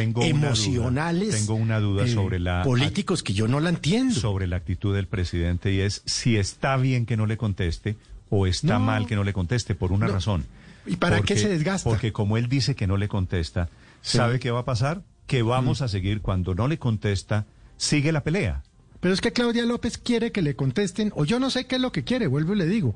tengo 0.00 0.22
emocionales. 0.22 1.28
Una 1.28 1.30
duda, 1.30 1.38
tengo 1.38 1.54
una 1.54 1.80
duda 1.80 2.04
eh, 2.04 2.08
sobre 2.12 2.38
la 2.38 2.62
políticos 2.62 3.22
que 3.22 3.32
yo 3.32 3.48
no 3.48 3.60
la 3.60 3.70
entiendo. 3.70 4.14
Sobre 4.14 4.46
la 4.46 4.56
actitud 4.56 4.94
del 4.94 5.06
presidente 5.06 5.72
y 5.72 5.80
es 5.80 6.02
si 6.06 6.36
está 6.36 6.76
bien 6.76 7.06
que 7.06 7.16
no 7.16 7.26
le 7.26 7.36
conteste 7.36 7.96
o 8.28 8.46
está 8.46 8.78
No. 8.78 8.84
mal 8.86 9.06
que 9.06 9.16
no 9.16 9.24
le 9.24 9.32
conteste 9.32 9.74
por 9.74 9.92
una 9.92 10.06
No. 10.06 10.12
razón. 10.12 10.44
¿Y 10.86 10.96
para 10.96 11.20
qué 11.22 11.36
se 11.36 11.48
desgasta? 11.48 11.88
Porque 11.88 12.12
como 12.12 12.36
él 12.36 12.48
dice 12.48 12.74
que 12.76 12.86
no 12.86 12.96
le 12.96 13.08
contesta, 13.08 13.68
Sí. 14.02 14.18
¿sabe 14.18 14.38
qué 14.38 14.50
va 14.50 14.60
a 14.60 14.64
pasar? 14.64 15.02
Que 15.26 15.42
vamos 15.42 15.82
a 15.82 15.88
seguir 15.88 16.20
cuando 16.20 16.54
no 16.54 16.68
le 16.68 16.78
contesta, 16.78 17.46
sigue 17.76 18.12
la 18.12 18.22
pelea. 18.22 18.62
Pero 19.00 19.12
es 19.14 19.20
que 19.20 19.32
Claudia 19.32 19.64
López 19.66 19.98
quiere 19.98 20.30
que 20.32 20.42
le 20.42 20.54
contesten, 20.56 21.12
o 21.16 21.24
yo 21.24 21.38
no 21.40 21.50
sé 21.50 21.66
qué 21.66 21.76
es 21.76 21.80
lo 21.80 21.90
que 21.92 22.04
quiere, 22.04 22.26
vuelvo 22.26 22.54
y 22.54 22.58
le 22.58 22.66
digo. 22.66 22.94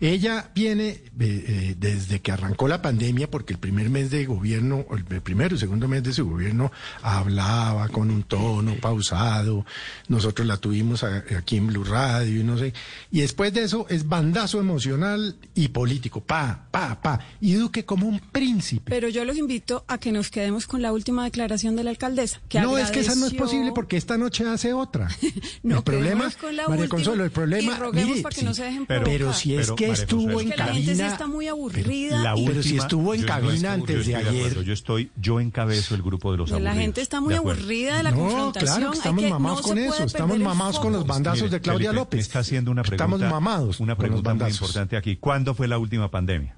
Ella 0.00 0.50
viene 0.54 0.88
eh, 0.88 1.02
eh, 1.20 1.74
desde 1.78 2.20
que 2.20 2.32
arrancó 2.32 2.66
la 2.68 2.80
pandemia, 2.80 3.30
porque 3.30 3.52
el 3.52 3.58
primer 3.58 3.90
mes 3.90 4.10
de 4.10 4.24
gobierno, 4.24 4.86
o 4.88 4.96
el 4.96 5.04
primero 5.04 5.54
y 5.54 5.58
segundo 5.58 5.88
mes 5.88 6.02
de 6.02 6.12
su 6.14 6.28
gobierno, 6.28 6.72
hablaba 7.02 7.88
con 7.88 8.10
un 8.10 8.22
tono 8.22 8.74
pausado. 8.80 9.66
Nosotros 10.08 10.46
la 10.46 10.56
tuvimos 10.56 11.04
a- 11.04 11.24
aquí 11.36 11.56
en 11.58 11.66
Blue 11.66 11.84
Radio 11.84 12.40
y 12.40 12.44
no 12.44 12.56
sé. 12.58 12.72
Y 13.10 13.20
después 13.20 13.52
de 13.52 13.62
eso 13.64 13.86
es 13.88 14.08
bandazo 14.08 14.58
emocional 14.60 15.36
y 15.54 15.68
político. 15.68 16.20
Pa, 16.20 16.66
pa, 16.70 17.00
pa. 17.02 17.20
Y 17.40 17.52
Duque 17.54 17.84
como 17.84 18.06
un 18.06 18.20
príncipe. 18.20 18.90
Pero 18.90 19.08
yo 19.08 19.24
los 19.24 19.36
invito 19.36 19.84
a 19.88 19.98
que 19.98 20.12
nos 20.12 20.30
quedemos 20.30 20.66
con 20.66 20.80
la 20.82 20.92
última 20.92 21.24
declaración 21.24 21.76
de 21.76 21.84
la 21.84 21.90
alcaldesa. 21.90 22.40
Que 22.48 22.60
no, 22.60 22.78
es 22.78 22.90
que 22.90 23.00
esa 23.00 23.14
no 23.16 23.26
es 23.26 23.34
posible 23.34 23.72
porque 23.74 23.96
esta 23.96 24.16
noche 24.16 24.46
hace 24.46 24.72
otra. 24.72 25.08
No, 25.62 25.78
el 25.78 25.82
problema, 25.84 26.30
con 26.40 26.56
la 26.56 26.62
María 26.68 26.84
última 26.84 26.88
Consuelo, 26.96 27.24
el 27.24 27.30
problema, 27.30 27.74
y 27.74 27.78
roguemos 27.78 28.10
mire, 28.10 28.22
para 28.22 28.34
que 28.34 28.40
sí, 28.40 28.46
no 28.46 28.54
se 28.54 28.64
dejen 28.64 28.86
pero- 28.86 29.04
pero 29.04 29.32
si 29.32 29.54
es 29.54 29.62
Pero, 29.66 29.76
que 29.76 29.89
estuvo 29.92 30.40
en 30.40 30.50
que 30.50 30.56
la 30.56 30.64
gente 30.66 30.80
sí 30.80 30.86
cabina, 30.88 31.06
está 31.08 31.26
muy 31.26 31.44
pero- 31.46 31.54
aburrida. 31.56 32.22
La 32.22 32.36
y- 32.38 32.46
Pero 32.46 32.62
si 32.62 32.76
estuvo 32.76 33.14
en 33.14 33.22
cabina 33.22 33.54
estoy- 33.54 33.66
antes 33.68 33.96
yo 33.96 34.02
de 34.12 34.16
ayer. 34.16 34.36
acuerdo, 34.46 34.62
yo 34.62 34.72
estoy, 34.72 35.10
yo 35.20 35.40
encabezo 35.40 35.94
el 35.94 36.02
grupo 36.02 36.32
de 36.32 36.38
los 36.38 36.50
la 36.50 36.56
aburridos. 36.56 36.78
gente 36.78 37.00
está 37.00 37.20
muy 37.20 37.32
De 37.34 37.38
aburrida 37.38 37.96
de 37.98 38.02
la 38.02 38.10
no, 38.10 38.16
confrontación. 38.18 38.76
claro, 38.76 38.90
que 38.92 38.96
estamos 38.98 39.24
que- 39.24 39.30
mamados 39.30 39.58
no 39.58 39.62
con 39.68 39.78
eso, 39.78 40.04
estamos 40.04 40.38
mamados 40.38 40.78
con 40.80 40.92
los 40.92 41.06
bandazos 41.06 41.42
Mire, 41.42 41.50
de 41.52 41.60
Claudia 41.60 41.88
Felipe, 41.90 42.00
López. 42.00 42.18
me 42.18 42.22
Está 42.22 42.38
haciendo 42.40 42.70
una 42.70 42.82
pregunta. 42.82 43.04
Estamos 43.16 43.20
mamados. 43.30 43.80
Una 43.80 43.96
pregunta 43.96 44.34
muy 44.34 44.50
importante 44.50 44.96
aquí. 44.96 45.16
¿Cuándo 45.16 45.54
fue 45.54 45.68
la 45.68 45.78
última 45.78 46.10
pandemia? 46.10 46.56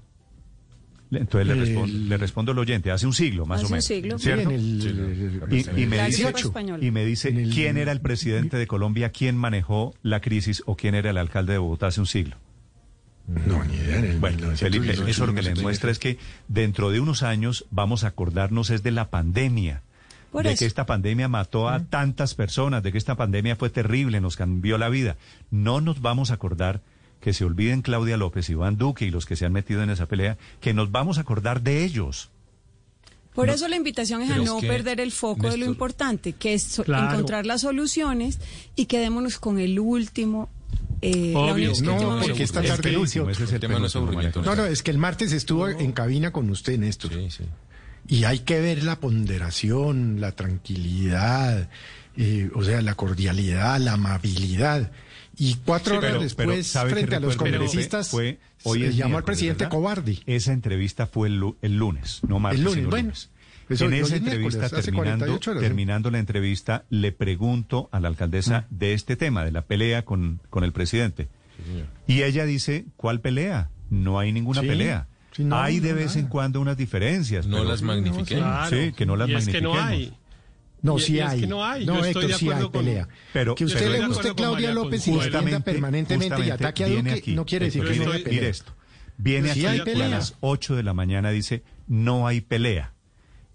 Le- 1.09 1.19
Entonces 1.19 1.45
le, 1.47 1.53
El- 1.53 1.59
respondo, 1.59 1.97
le 2.09 2.17
respondo 2.17 2.51
al 2.53 2.57
oyente, 2.57 2.89
hace 2.89 3.05
un 3.05 3.13
siglo 3.13 3.45
más 3.45 3.57
Hace 3.57 3.65
o 3.65 3.67
un 3.67 3.71
menos. 3.73 3.85
siglo. 3.85 4.17
Sí, 4.17 4.23
¿cierto? 4.23 4.49
en 4.49 4.51
el, 4.51 5.45
Y, 5.51 5.81
y 5.83 5.85
me 5.85 5.97
La 5.97 6.05
dice, 6.07 6.33
y 6.81 6.89
me 6.91 7.05
dice 7.05 7.29
En 7.29 7.37
el- 7.37 7.53
quién 7.53 7.77
era 7.77 7.91
el 7.91 8.01
presidente 8.01 8.57
de 8.57 8.65
Colombia, 8.65 9.11
quién 9.11 9.37
manejó 9.37 9.93
la 10.01 10.21
crisis 10.21 10.63
o 10.65 10.75
quién 10.75 10.95
era 10.95 11.11
el 11.11 11.17
alcalde 11.19 11.53
de 11.53 11.59
Bogotá 11.59 11.85
hace 11.87 11.99
un 11.99 12.07
siglo. 12.07 12.37
No, 13.27 13.63
ni 13.63 13.75
idea. 13.75 13.99
En 13.99 14.05
el 14.05 14.19
Bueno, 14.19 14.37
1918, 14.37 14.57
Felipe, 14.93 15.11
eso 15.11 15.25
lo 15.25 15.33
que 15.33 15.41
le 15.41 15.51
1918. 15.53 15.61
muestra 15.63 15.91
es 15.91 15.99
que 15.99 16.17
dentro 16.47 16.91
de 16.91 16.99
unos 16.99 17.23
años 17.23 17.65
vamos 17.71 18.03
a 18.03 18.07
acordarnos 18.07 18.69
es 18.69 18.83
de 18.83 18.91
la 18.91 19.09
pandemia. 19.09 19.81
Por 20.31 20.43
de 20.45 20.53
eso. 20.53 20.59
que 20.59 20.65
esta 20.65 20.85
pandemia 20.85 21.27
mató 21.27 21.69
a 21.69 21.79
tantas 21.85 22.33
personas, 22.33 22.81
de 22.83 22.91
que 22.91 22.97
esta 22.97 23.15
pandemia 23.15 23.55
fue 23.55 23.69
terrible, 23.69 24.19
nos 24.19 24.35
cambió 24.35 24.77
la 24.79 24.89
vida. 24.89 25.15
No 25.51 25.79
nos 25.79 26.01
vamos 26.01 26.31
a 26.31 26.33
acordar 26.33 26.81
que 27.21 27.33
se 27.33 27.45
olviden 27.45 27.81
Claudia 27.83 28.17
López, 28.17 28.49
Iván 28.49 28.77
Duque 28.77 29.05
y 29.05 29.11
los 29.11 29.25
que 29.25 29.35
se 29.35 29.45
han 29.45 29.53
metido 29.53 29.83
en 29.83 29.89
esa 29.91 30.07
pelea, 30.07 30.37
que 30.59 30.73
nos 30.73 30.91
vamos 30.91 31.17
a 31.17 31.21
acordar 31.21 31.61
de 31.61 31.83
ellos. 31.85 32.29
Por 33.33 33.49
eso 33.49 33.67
la 33.67 33.75
invitación 33.77 34.21
es 34.21 34.31
a 34.31 34.35
es 34.37 34.43
no 34.43 34.59
que, 34.59 34.67
perder 34.67 34.99
el 34.99 35.11
foco 35.11 35.49
de 35.49 35.57
lo 35.57 35.65
importante, 35.65 36.33
que 36.33 36.53
es 36.55 36.63
so- 36.63 36.83
Claro. 36.83 37.11
encontrar 37.11 37.45
las 37.45 37.61
soluciones 37.61 38.39
y 38.75 38.85
quedémonos 38.87 39.39
con 39.39 39.57
el 39.59 39.79
último. 39.79 40.49
Eh, 41.01 41.33
Obvio. 41.35 41.71
No, 41.83 42.19
porque 42.21 42.43
esta 42.43 42.61
tarde 42.61 42.89
el 42.89 42.95
no 42.95 43.01
último, 43.01 43.29
ese 43.29 43.43
es 43.43 43.51
el, 43.53 43.59
tema 43.59 43.79
no 43.79 43.85
es 43.87 43.95
No, 43.95 44.65
es 44.65 44.83
que 44.83 44.91
el 44.91 44.97
martes 44.97 45.31
estuvo 45.33 45.67
en 45.67 45.91
cabina 45.91 46.31
con 46.31 46.49
usted, 46.49 46.77
Néstor. 46.79 47.11
Sí, 47.13 47.29
sí. 47.29 47.43
Y 48.07 48.25
hay 48.25 48.39
que 48.39 48.59
ver 48.59 48.83
la 48.83 48.99
ponderación, 48.99 50.19
la 50.19 50.33
tranquilidad, 50.33 51.69
eh, 52.17 52.49
o 52.53 52.63
sea, 52.63 52.81
la 52.81 52.95
cordialidad, 52.95 53.79
la 53.79 53.93
amabilidad. 53.93 54.91
Y 55.37 55.55
cuatro 55.65 55.93
Sí, 55.93 55.97
horas 55.97 56.11
pero- 56.11 56.21
después, 56.23 56.47
pero 56.47 56.63
¿sabe 56.63 56.89
qué 56.89 56.95
frente 56.97 57.15
a 57.15 57.19
los 57.19 57.37
congresistas, 57.37 58.09
fue 58.09 58.39
hoy 58.63 58.81
se 58.81 58.93
llamó 58.93 59.17
al 59.17 59.23
presidente 59.23 59.63
¿verdad? 59.65 59.71
cobarde. 59.77 60.19
Esa 60.27 60.53
entrevista 60.53 61.07
fue 61.07 61.27
el, 61.27 61.37
lu- 61.39 61.57
el 61.61 61.75
lunes, 61.77 62.19
no 62.27 62.39
martes, 62.39 62.59
El 62.59 62.65
lunes, 62.65 62.77
sino 62.79 62.89
bueno. 62.91 63.03
lunes. 63.07 63.29
Eso, 63.69 63.85
en 63.85 63.93
esa 63.93 64.15
es 64.17 64.21
entrevista, 64.21 64.69
terminando, 64.69 65.25
48 65.25 65.51
horas, 65.51 65.61
¿no? 65.61 65.67
terminando 65.67 66.11
la 66.11 66.19
entrevista, 66.19 66.85
le 66.89 67.11
pregunto 67.11 67.89
a 67.91 67.99
la 67.99 68.07
alcaldesa 68.09 68.67
Mm. 68.69 68.77
de 68.77 68.93
este 68.93 69.15
tema, 69.15 69.43
de 69.45 69.51
la 69.51 69.61
pelea 69.63 70.03
con, 70.05 70.41
con 70.49 70.63
el 70.63 70.71
presidente. 70.73 71.29
Y 72.07 72.23
ella 72.23 72.45
dice, 72.45 72.85
¿cuál 72.97 73.21
pelea? 73.21 73.69
No 73.89 74.19
hay 74.19 74.31
ninguna 74.33 74.61
Sí, 74.61 74.67
pelea. 74.67 75.07
sí, 75.31 75.43
no, 75.43 75.57
hay 75.59 75.79
de 75.79 75.89
no, 75.91 75.95
vez 75.95 76.07
nada. 76.07 76.19
en 76.19 76.27
cuando 76.27 76.59
unas 76.61 76.75
diferencias. 76.77 77.45
No 77.47 77.57
pero- 77.57 77.69
las 77.69 77.81
magnifiquemos. 77.81 78.43
Claro. 78.43 78.69
Sí, 78.75 78.91
que 78.93 79.05
no 79.05 79.15
las 79.15 79.29
y 79.29 79.33
es 79.35 79.47
que 79.47 79.61
no 79.61 79.73
magnifiquemos. 79.75 80.13
hay. 80.13 80.17
No, 80.81 80.97
Y- 80.97 81.01
sí 81.01 81.13
y 81.13 81.19
es 81.19 81.25
hay. 81.25 81.39
que 81.39 81.47
no 81.47 81.63
hay. 81.63 81.85
No, 81.85 81.93
Yo 81.93 82.05
estoy 82.05 82.09
Héctor, 82.23 82.27
de 82.27 82.33
sí 82.37 82.45
hay 82.45 82.51
acuerdo 82.51 82.71
con- 82.71 82.85
pelea. 82.85 83.07
Pero- 83.31 83.55
que 83.55 83.65
usted 83.65 83.79
pero- 83.79 83.89
le 83.91 83.97
Estoy 83.97 84.09
de 84.09 84.15
guste 84.15 84.35
Claudia 84.35 84.73
López 84.73 85.07
y 85.07 85.11
defienda 85.13 85.59
permanentemente 85.61 86.45
y 86.45 86.49
ataque 86.49 86.83
a 86.83 86.87
Duque, 86.89 87.11
aquí, 87.11 87.35
no 87.35 87.45
quiere 87.45 87.65
decir 87.65 87.83
que 87.83 87.95
no 87.95 88.11
haya 88.11 88.23
pelea. 88.23 88.29
Mire 88.41 88.49
esto. 88.49 88.75
Viene 89.17 89.53
Sí 89.53 89.65
aquí 89.65 89.81
hay 89.85 90.01
a 90.01 90.07
las 90.09 90.35
8 90.41 90.75
de 90.75 90.83
la 90.83 90.93
mañana 90.93 91.29
dice, 91.29 91.63
no 91.87 92.27
hay 92.27 92.41
pelea. 92.41 92.92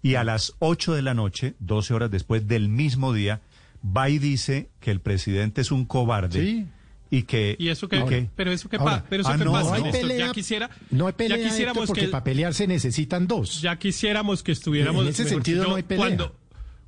Y 0.01 0.15
a 0.15 0.23
las 0.23 0.53
8 0.59 0.93
de 0.93 1.01
la 1.01 1.13
noche, 1.13 1.55
12 1.59 1.93
horas 1.93 2.11
después 2.11 2.47
del 2.47 2.69
mismo 2.69 3.13
día, 3.13 3.41
va 3.85 4.09
y 4.09 4.17
dice 4.19 4.69
que 4.79 4.91
el 4.91 4.99
presidente 5.01 5.61
es 5.61 5.71
un 5.71 5.85
cobarde. 5.85 6.41
Sí. 6.41 6.65
Y 7.11 7.23
que... 7.23 7.55
¿Y 7.59 7.69
eso 7.69 7.89
qué? 7.89 8.05
que- 8.05 8.29
Pero 8.35 8.51
eso 8.51 8.69
qué, 8.69 8.77
Ahora, 8.77 9.01
pa- 9.01 9.05
pero 9.09 9.21
eso 9.23 9.31
ah, 9.31 9.37
qué 9.37 9.45
no, 9.45 9.51
pasa, 9.51 9.79
No 9.79 9.85
hay 9.85 9.91
pelea, 9.91 10.27
ya 10.27 10.31
quisiera, 10.31 10.69
no 10.91 11.07
hay 11.07 11.13
pelea 11.13 11.37
ya 11.37 11.41
Héctor, 11.43 11.51
quisiéramos 11.51 11.87
porque 11.87 12.01
que, 12.01 12.07
para 12.09 12.23
pelear 12.23 12.53
se 12.53 12.67
necesitan 12.67 13.27
dos. 13.27 13.61
ya 13.61 13.77
quisiéramos 13.79 14.43
que 14.43 14.51
estuviéramos. 14.51 15.01
En 15.03 15.09
ese 15.09 15.25
sentido 15.27 15.61
dicho, 15.61 15.69
no 15.71 15.75
hay 15.75 15.83
pelea. 15.83 16.05
Cuando, 16.05 16.35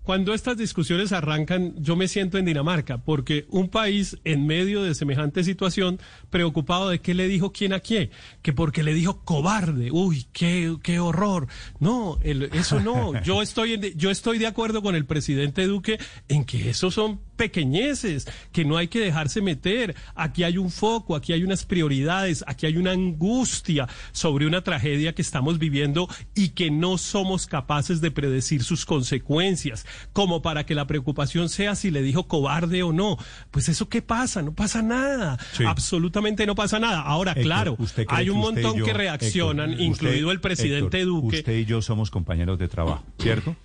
cuando 0.04 0.34
estas 0.34 0.58
discusiones 0.58 1.12
arrancan, 1.12 1.74
yo 1.78 1.96
me 1.96 2.08
siento 2.08 2.38
en 2.38 2.46
Dinamarca, 2.46 2.98
porque 3.00 3.46
un 3.50 3.70
país 3.70 4.18
en 4.24 4.48
medio 4.48 4.82
de 4.84 4.96
semejante 4.96 5.44
situación, 5.44 6.00
preocupado 6.30 6.90
de 6.90 7.00
qué 7.00 7.14
le 7.14 7.28
dijo 7.28 7.52
quién 7.52 7.74
a 7.74 7.80
quién, 7.82 8.10
que 8.42 8.52
porque 8.54 8.82
le 8.84 8.94
dijo 8.94 9.22
cobarde, 9.24 9.90
uy, 9.92 10.26
qué, 10.34 10.76
qué 10.82 11.00
horror. 11.00 11.48
No, 11.80 12.18
el- 12.24 12.44
eso 12.54 12.80
no. 12.80 13.22
Yo 13.24 13.42
estoy, 13.42 13.74
en 13.74 13.82
yo 13.96 14.10
estoy 14.10 14.38
de 14.40 14.48
acuerdo 14.48 14.82
con 14.82 14.96
el 14.96 15.06
presidente 15.06 15.68
Duque 15.68 16.00
en 16.28 16.46
que 16.46 16.70
esos 16.70 16.94
son 16.94 17.20
pequeñeces, 17.42 18.28
que 18.52 18.64
no 18.66 18.78
hay 18.78 18.88
que 18.88 19.00
dejarse 19.00 19.42
meter. 19.42 19.96
Aquí 20.16 20.44
hay 20.44 20.58
un 20.60 20.70
foco, 20.70 21.16
aquí 21.16 21.34
hay 21.34 21.44
unas 21.44 21.66
prioridades, 21.66 22.44
aquí 22.48 22.68
hay 22.68 22.78
una 22.78 22.92
angustia 22.92 23.88
sobre 24.12 24.46
una 24.46 24.62
tragedia 24.62 25.14
que 25.14 25.22
estamos 25.24 25.58
viviendo 25.58 26.08
y 26.36 26.50
que 26.50 26.70
no 26.70 26.98
somos 27.00 27.48
capaces 27.48 28.00
de 28.02 28.12
predecir 28.12 28.64
sus 28.64 28.86
consecuencias, 28.86 29.86
como 30.14 30.42
para 30.42 30.66
que 30.66 30.76
la 30.76 30.86
preocupación 30.86 31.50
sea 31.50 31.76
si 31.76 31.90
le 31.92 32.02
dijo 32.04 32.28
cobarde 32.28 32.84
o 32.84 32.94
no. 32.94 33.18
Pues 33.50 33.70
eso 33.70 33.90
qué 33.90 34.02
pasa, 34.02 34.42
no 34.42 34.54
pasa 34.54 34.82
nada, 34.84 35.38
Sí. 35.54 35.64
absolutamente 35.66 36.46
no 36.46 36.54
pasa 36.56 36.80
nada. 36.80 37.02
Ahora, 37.02 37.32
Héctor, 37.32 37.44
claro, 37.46 37.76
¿usted 37.80 38.06
cree 38.06 38.20
hay 38.20 38.30
un 38.30 38.38
montón 38.40 38.78
yo- 38.78 38.86
que 38.86 38.94
reaccionan, 38.94 39.72
Héctor, 39.72 39.86
incluido 39.86 40.28
usted- 40.28 40.32
el 40.34 40.40
presidente 40.42 40.98
Héctor, 41.02 41.22
Duque. 41.22 41.38
Usted 41.40 41.58
y 41.58 41.66
yo 41.66 41.82
somos 41.82 42.12
compañeros 42.12 42.60
de 42.60 42.68
trabajo, 42.68 43.04
¿cierto? 43.20 43.56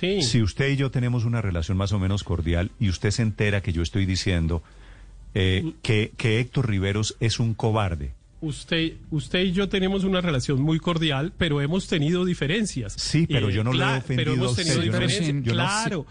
Sí. 0.00 0.22
Si 0.22 0.42
usted 0.42 0.68
y 0.70 0.76
yo 0.76 0.90
tenemos 0.90 1.24
una 1.24 1.40
relación 1.42 1.76
más 1.76 1.92
o 1.92 1.98
menos 1.98 2.24
cordial 2.24 2.70
y 2.80 2.88
usted 2.88 3.10
se 3.10 3.22
entera 3.22 3.60
que 3.62 3.72
yo 3.72 3.82
estoy 3.82 4.06
diciendo 4.06 4.62
eh, 5.34 5.72
que, 5.82 6.12
que 6.16 6.40
Héctor 6.40 6.68
Riveros 6.68 7.16
es 7.20 7.38
un 7.40 7.54
cobarde, 7.54 8.14
Usted, 8.44 8.94
usted 9.12 9.38
y 9.44 9.52
yo 9.52 9.68
tenemos 9.68 10.02
una 10.02 10.20
relación 10.20 10.60
muy 10.60 10.80
cordial, 10.80 11.32
pero 11.38 11.60
hemos 11.60 11.86
tenido 11.86 12.24
diferencias. 12.24 12.92
Sí, 12.94 13.28
pero 13.28 13.50
yo 13.50 13.62
no 13.62 13.72
lo 13.72 13.84
he 13.84 13.98
ofendido 13.98 14.16
Pero 14.16 14.32
hemos 14.34 14.50
usted, 14.50 14.64
tenido 14.64 14.82
yo 14.82 14.90
no 14.90 14.98
sé, 14.98 15.06
diferencias. 15.06 15.36
no 15.36 15.44
sé. 15.44 15.52
claro, 15.52 16.06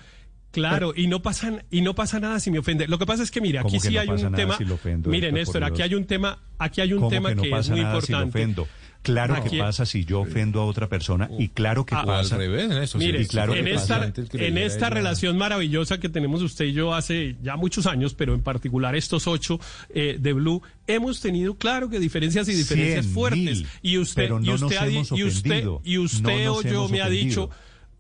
claro, 0.52 0.94
y 0.96 1.08
no 1.08 1.22
pasa 1.22 1.62
y 1.70 1.82
no 1.82 1.94
pasa 1.94 2.22
nada 2.22 2.40
si 2.40 2.50
me 2.50 2.60
ofende. 2.60 2.88
Lo 2.88 2.98
que 2.98 3.06
pasa 3.06 3.24
es 3.24 3.32
que 3.32 3.42
mire, 3.42 3.60
¿Cómo 3.62 3.68
aquí 3.76 3.80
sí 3.86 3.94
no 3.94 4.00
hay 4.00 4.08
pasa 4.08 4.26
un 4.28 4.32
nada 4.32 4.44
tema. 4.44 4.58
si 4.58 4.64
lo 4.64 4.76
ofendo, 4.76 5.10
mire, 5.10 5.28
Héctor, 5.28 5.32
por 5.32 5.40
Néstor, 5.40 5.64
aquí 5.66 5.82
hay 5.82 5.94
un 5.96 6.06
tema, 6.06 6.40
aquí 6.58 6.80
hay 6.80 6.94
un 6.94 7.00
¿Cómo 7.00 7.10
tema 7.10 7.30
que 7.30 7.36
no 7.36 7.44
es 7.44 7.50
pasa 7.52 7.72
muy 7.74 7.82
nada 7.82 8.02
si 8.02 8.12
lo 8.14 8.18
importante. 8.24 8.40
ofendo? 8.40 8.68
Claro 9.02 9.44
que 9.44 9.58
pasa 9.58 9.86
si 9.86 10.06
yo 10.06 10.22
ofendo 10.22 10.62
a 10.62 10.66
otra 10.66 10.88
persona 10.88 11.30
y 11.40 11.50
claro 11.50 11.86
que 11.86 11.96
Ah, 11.96 12.04
pasa. 12.06 12.36
Al 12.36 12.42
revés, 12.42 12.70
Néstor. 12.70 13.00
Mire, 13.00 13.22
y 13.22 13.26
claro 13.26 13.56
en 13.56 13.66
que 13.66 13.74
esta, 13.74 14.14
que 14.14 14.48
en 14.48 14.92
relación 14.92 15.38
maravillosa 15.38 16.00
que 16.00 16.10
tenemos 16.10 16.42
usted 16.42 16.66
y 16.66 16.74
yo 16.74 16.94
hace 16.94 17.36
ya 17.42 17.56
muchos 17.56 17.88
años, 17.88 18.14
pero 18.14 18.34
en 18.36 18.42
particular 18.44 18.96
estos 18.96 19.28
ocho 19.28 19.60
eh, 19.90 20.18
de 20.20 20.34
Blue, 20.34 20.62
hemos 20.88 21.20
tenido, 21.20 21.56
claro 21.56 21.90
que 21.90 22.00
diferencias 22.00 22.48
y 22.48 22.54
diferencias 22.54 23.06
Cien 23.06 23.14
fuertes. 23.14 23.40
mil, 23.40 23.68
y 23.82 23.98
usted, 23.98 24.22
pero 24.24 24.40
no 24.40 24.46
y 24.46 24.50
usted, 24.54 24.66
nos 24.68 24.76
ha 24.78 24.88
hemos 24.88 25.12
y 25.12 25.24
usted, 25.24 25.66
y 25.84 25.98
usted 25.98 26.46
no 26.46 26.54
o 26.54 26.62
yo 26.62 26.88
me 26.90 27.02
ha 27.02 27.10
dicho, 27.10 27.50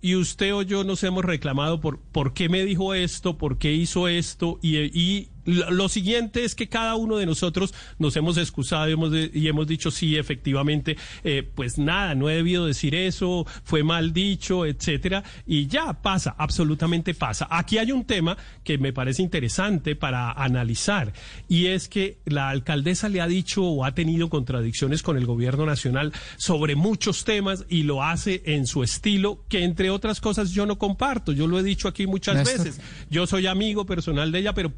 y 0.01 0.15
usted 0.15 0.53
o 0.53 0.61
yo 0.61 0.83
nos 0.83 1.03
hemos 1.03 1.25
reclamado 1.25 1.79
por 1.81 1.99
por 1.99 2.33
qué 2.33 2.49
me 2.49 2.63
dijo 2.63 2.93
esto, 2.93 3.37
por 3.37 3.57
qué 3.57 3.73
hizo 3.73 4.07
esto 4.07 4.59
y, 4.61 4.77
y 4.99 5.29
lo 5.45 5.89
siguiente 5.89 6.43
es 6.43 6.55
que 6.55 6.67
cada 6.67 6.95
uno 6.95 7.17
de 7.17 7.25
nosotros 7.25 7.73
nos 7.99 8.15
hemos 8.15 8.37
excusado 8.37 8.89
y 8.89 8.93
hemos, 8.93 9.11
y 9.33 9.47
hemos 9.47 9.67
dicho 9.67 9.91
sí, 9.91 10.17
efectivamente, 10.17 10.97
eh, 11.23 11.47
pues 11.55 11.77
nada, 11.77 12.15
no 12.15 12.29
he 12.29 12.35
debido 12.35 12.65
decir 12.65 12.95
eso, 12.95 13.45
fue 13.63 13.83
mal 13.83 14.13
dicho, 14.13 14.65
etcétera, 14.65 15.23
y 15.45 15.67
ya 15.67 15.93
pasa, 16.01 16.35
absolutamente 16.37 17.13
pasa. 17.13 17.47
Aquí 17.49 17.77
hay 17.77 17.91
un 17.91 18.05
tema 18.05 18.37
que 18.63 18.77
me 18.77 18.93
parece 18.93 19.21
interesante 19.21 19.95
para 19.95 20.31
analizar 20.31 21.13
y 21.47 21.67
es 21.67 21.87
que 21.87 22.19
la 22.25 22.49
alcaldesa 22.49 23.09
le 23.09 23.21
ha 23.21 23.27
dicho 23.27 23.63
o 23.63 23.85
ha 23.85 23.93
tenido 23.93 24.29
contradicciones 24.29 25.03
con 25.03 25.17
el 25.17 25.25
gobierno 25.25 25.65
nacional 25.65 26.13
sobre 26.37 26.75
muchos 26.75 27.23
temas 27.23 27.65
y 27.69 27.83
lo 27.83 28.03
hace 28.03 28.43
en 28.45 28.67
su 28.67 28.83
estilo 28.83 29.43
que 29.49 29.63
entre 29.63 29.89
otras 29.89 30.21
cosas 30.21 30.51
yo 30.51 30.65
no 30.65 30.77
comparto. 30.77 31.31
Yo 31.31 31.47
lo 31.47 31.59
he 31.59 31.63
dicho 31.63 31.87
aquí 31.87 32.07
muchas 32.07 32.45
veces. 32.45 32.79
Yo 33.09 33.27
soy 33.27 33.47
amigo 33.47 33.85
personal 33.85 34.31
de 34.31 34.39
ella, 34.39 34.53
pero 34.53 34.71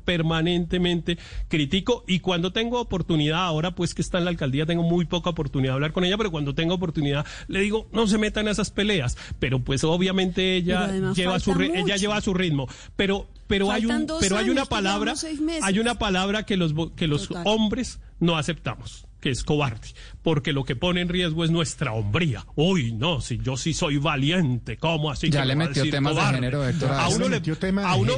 permanentemente 0.53 1.17
critico. 1.47 2.03
Y 2.07 2.19
cuando 2.19 2.51
tengo 2.51 2.79
oportunidad, 2.79 3.45
ahora 3.45 3.75
pues 3.75 3.93
que 3.93 4.01
está 4.01 4.17
en 4.17 4.25
la 4.25 4.31
alcaldía, 4.31 4.65
tengo 4.65 4.83
muy 4.83 5.05
poca 5.05 5.29
oportunidad 5.29 5.71
de 5.71 5.75
hablar 5.75 5.93
con 5.93 6.05
ella, 6.05 6.17
pero 6.17 6.31
cuando 6.31 6.55
tengo 6.55 6.75
oportunidad 6.75 7.25
le 7.47 7.61
digo, 7.61 7.87
no 7.91 8.07
se 8.07 8.17
metan 8.17 8.45
en 8.45 8.51
esas 8.51 8.71
peleas, 8.71 9.17
pero 9.39 9.59
pues 9.59 9.83
obviamente 9.83 10.55
ella 10.55 10.91
lleva 11.13 11.39
su 11.39 11.51
ella 11.61 11.95
lleva 11.95 12.21
su 12.21 12.33
ritmo, 12.33 12.67
pero 12.95 13.27
pero 13.47 13.71
hay 13.71 13.85
un 13.85 14.07
pero 14.19 14.37
hay 14.37 14.49
una 14.49 14.65
palabra 14.65 15.13
hay 15.61 15.79
una 15.79 15.95
palabra 15.95 16.43
que 16.43 16.57
los 16.57 16.73
que 16.95 17.07
los 17.07 17.29
hombres 17.45 17.99
no 18.19 18.37
aceptamos 18.37 19.05
que 19.23 19.29
es 19.29 19.45
cobarde, 19.45 19.87
porque 20.21 20.51
lo 20.51 20.65
que 20.65 20.75
pone 20.75 20.99
en 20.99 21.07
riesgo 21.07 21.45
es 21.45 21.49
nuestra 21.49 21.93
hombría. 21.93 22.45
Uy, 22.55 22.91
no, 22.91 23.21
si 23.21 23.37
yo 23.37 23.55
sí 23.55 23.73
soy 23.73 23.95
valiente, 23.95 24.75
¿cómo 24.75 25.09
así? 25.09 25.29
Ya 25.29 25.45
le 25.45 25.55
metió 25.55 25.89
temas 25.89 26.17
de 26.17 26.21
género, 26.23 26.61
A 26.61 27.07
uno 27.07 27.29
le, 27.29 27.37
a 27.37 27.95
uno, 27.95 28.13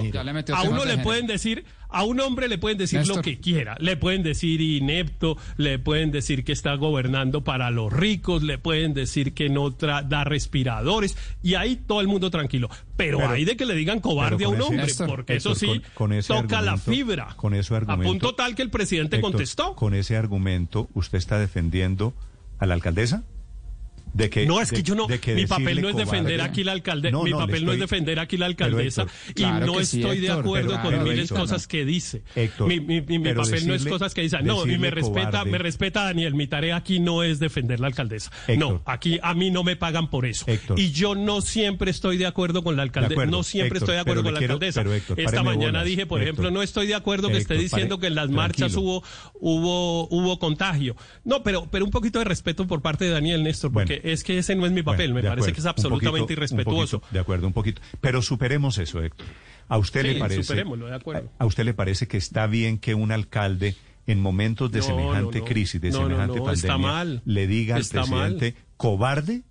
a 0.52 0.64
uno 0.64 0.84
le 0.84 0.98
pueden 0.98 1.28
decir, 1.28 1.64
a 1.96 2.04
un 2.04 2.20
hombre 2.20 2.50
le 2.50 2.58
pueden 2.58 2.78
decir 2.78 3.08
lo 3.08 3.22
que 3.22 3.40
quiera, 3.40 3.78
le 3.80 3.96
pueden 3.96 4.22
decir 4.22 4.60
inepto, 4.60 5.38
le 5.56 5.80
pueden 5.80 6.12
decir 6.12 6.44
que 6.44 6.52
está 6.52 6.76
gobernando 6.76 7.46
para 7.46 7.72
los 7.72 7.92
ricos, 7.92 8.44
le 8.44 8.58
pueden 8.58 8.94
decir 8.94 9.34
que 9.34 9.48
no 9.48 9.70
da 9.70 10.24
respiradores, 10.26 11.16
y 11.42 11.56
ahí 11.56 11.78
todo 11.78 12.02
el 12.02 12.08
mundo 12.08 12.30
tranquilo. 12.30 12.70
Pero, 12.98 13.26
hay 13.26 13.46
de 13.46 13.56
que 13.56 13.66
le 13.66 13.76
digan 13.76 14.02
cobarde 14.02 14.44
a 14.44 14.50
un 14.50 14.62
hombre, 14.62 14.88
porque 15.08 15.38
eso 15.38 15.56
sí 15.56 15.82
toca 16.28 16.62
la 16.62 16.78
fibra. 16.78 17.34
Con 17.38 17.54
ese 17.54 17.74
argumento, 17.74 18.10
a 18.10 18.12
punto 18.12 18.36
tal 18.36 18.56
que 18.56 18.62
el 18.62 18.70
presidente 18.70 19.22
contestó. 19.22 19.74
Con 19.76 19.94
ese 19.94 20.18
argumento, 20.18 20.90
¿usted 20.96 21.18
está 21.18 21.40
defendiendo 21.40 22.14
a 22.60 22.66
la 22.66 22.74
alcaldesa? 22.74 23.24
No 24.48 24.62
es 24.62 24.72
que 24.72 24.84
yo 24.84 24.96
no 24.96 25.08
mi 25.08 25.46
papel 25.46 25.82
no 25.82 25.90
es 25.90 25.96
defender 25.96 26.42
aquí 26.42 26.64
la 26.64 26.72
alcaldesa 26.72 27.18
mi 27.24 27.32
papel 27.32 27.66
no 27.66 27.74
es 27.74 27.80
defender 27.80 28.20
aquí 28.20 28.38
la 28.38 28.46
alcaldesa 28.46 29.08
y 29.36 29.44
no 29.44 29.80
estoy 29.80 30.20
de 30.20 30.32
acuerdo 30.32 30.82
con 30.82 31.04
miles 31.04 31.32
cosas 31.32 31.68
que 31.68 31.86
dice. 31.86 32.24
Mi, 32.66 32.80
mi, 32.80 33.34
papel 33.34 33.68
no 33.68 33.74
es 33.74 33.86
cosas 33.86 34.14
que 34.14 34.22
dice. 34.22 34.42
No 34.44 34.66
y 34.66 34.78
me 34.78 34.92
respeta 34.92 35.46
me 35.46 35.58
respeta 35.58 36.04
Daniel 36.04 36.36
mi 36.36 36.48
tarea 36.48 36.76
aquí 36.76 37.00
no 37.00 37.24
es 37.24 37.40
defender 37.40 37.80
la 37.80 37.88
alcaldesa. 37.88 38.32
No 38.58 38.82
aquí 38.86 39.20
a 39.22 39.34
mí 39.34 39.52
no 39.52 39.64
me 39.64 39.76
pagan 39.76 40.10
por 40.10 40.26
eso. 40.26 40.46
Y 40.76 40.92
yo 40.92 41.16
no 41.16 41.42
siempre 41.42 41.92
estoy 41.92 42.18
de 42.18 42.26
acuerdo 42.26 42.64
con 42.64 42.76
la 42.76 42.84
alcaldesa 42.84 43.26
no 43.26 43.44
siempre 43.44 43.80
estoy 43.80 43.96
de 43.96 44.02
acuerdo 44.02 44.24
con 44.24 44.34
la 44.34 44.40
alcaldesa. 44.40 44.84
esta 45.18 45.44
mañana 45.44 45.84
dije 45.84 46.06
por 46.06 46.22
ejemplo 46.22 46.52
no 46.52 46.62
estoy 46.62 46.88
de 46.88 46.96
acuerdo 46.96 47.30
que 47.30 47.38
esté 47.38 47.56
diciendo 47.56 48.00
que 48.00 48.08
en 48.08 48.16
las 48.16 48.30
marchas 48.30 48.76
hubo 48.76 49.04
hubo 49.34 50.08
hubo 50.10 50.40
contagio. 50.40 50.96
No 51.24 51.44
pero 51.44 51.68
pero 51.70 51.86
un 51.86 51.92
poquito 51.92 52.20
de 52.20 52.26
respeto 52.26 52.68
por 52.68 52.82
parte 52.82 53.06
de 53.06 53.12
Daniel 53.12 53.44
Néstor 53.44 53.72
porque 53.72 54.02
es 54.06 54.24
que 54.24 54.38
ese 54.38 54.56
no 54.56 54.66
es 54.66 54.72
mi 54.72 54.84
papel, 54.84 55.14
me 55.14 55.24
parece 55.24 55.52
que 55.52 55.60
es 55.60 55.66
absolutamente 55.66 56.34
irrespetuoso. 56.34 57.02
de 57.12 57.20
acuerdo, 57.20 57.48
un 57.48 57.54
poquito. 57.54 57.82
Pero 58.02 58.22
superemos 58.22 58.78
eso, 58.78 59.02
Héctor. 59.02 59.28
¿A 59.68 59.78
usted 59.78 60.04
le 60.04 60.16
parece? 60.16 60.56
de 60.56 60.94
acuerdo. 60.94 61.32
A, 61.40 61.46
usted 61.46 61.66
le 61.66 61.74
parece 61.74 62.08
que 62.08 62.18
está 62.18 62.46
bien 62.46 62.78
que 62.78 62.94
un 62.94 63.12
alcalde 63.12 63.76
en 64.06 64.22
momentos 64.22 64.72
de 64.72 64.82
semejante 64.82 65.42
crisis, 65.44 65.82
de 65.82 65.92
semejante 65.92 66.40
pandemia, 66.40 67.22
le 67.26 67.48
diga 67.48 67.76
al 67.76 67.86
presidente 67.86 68.56
cobarde? 68.78 69.44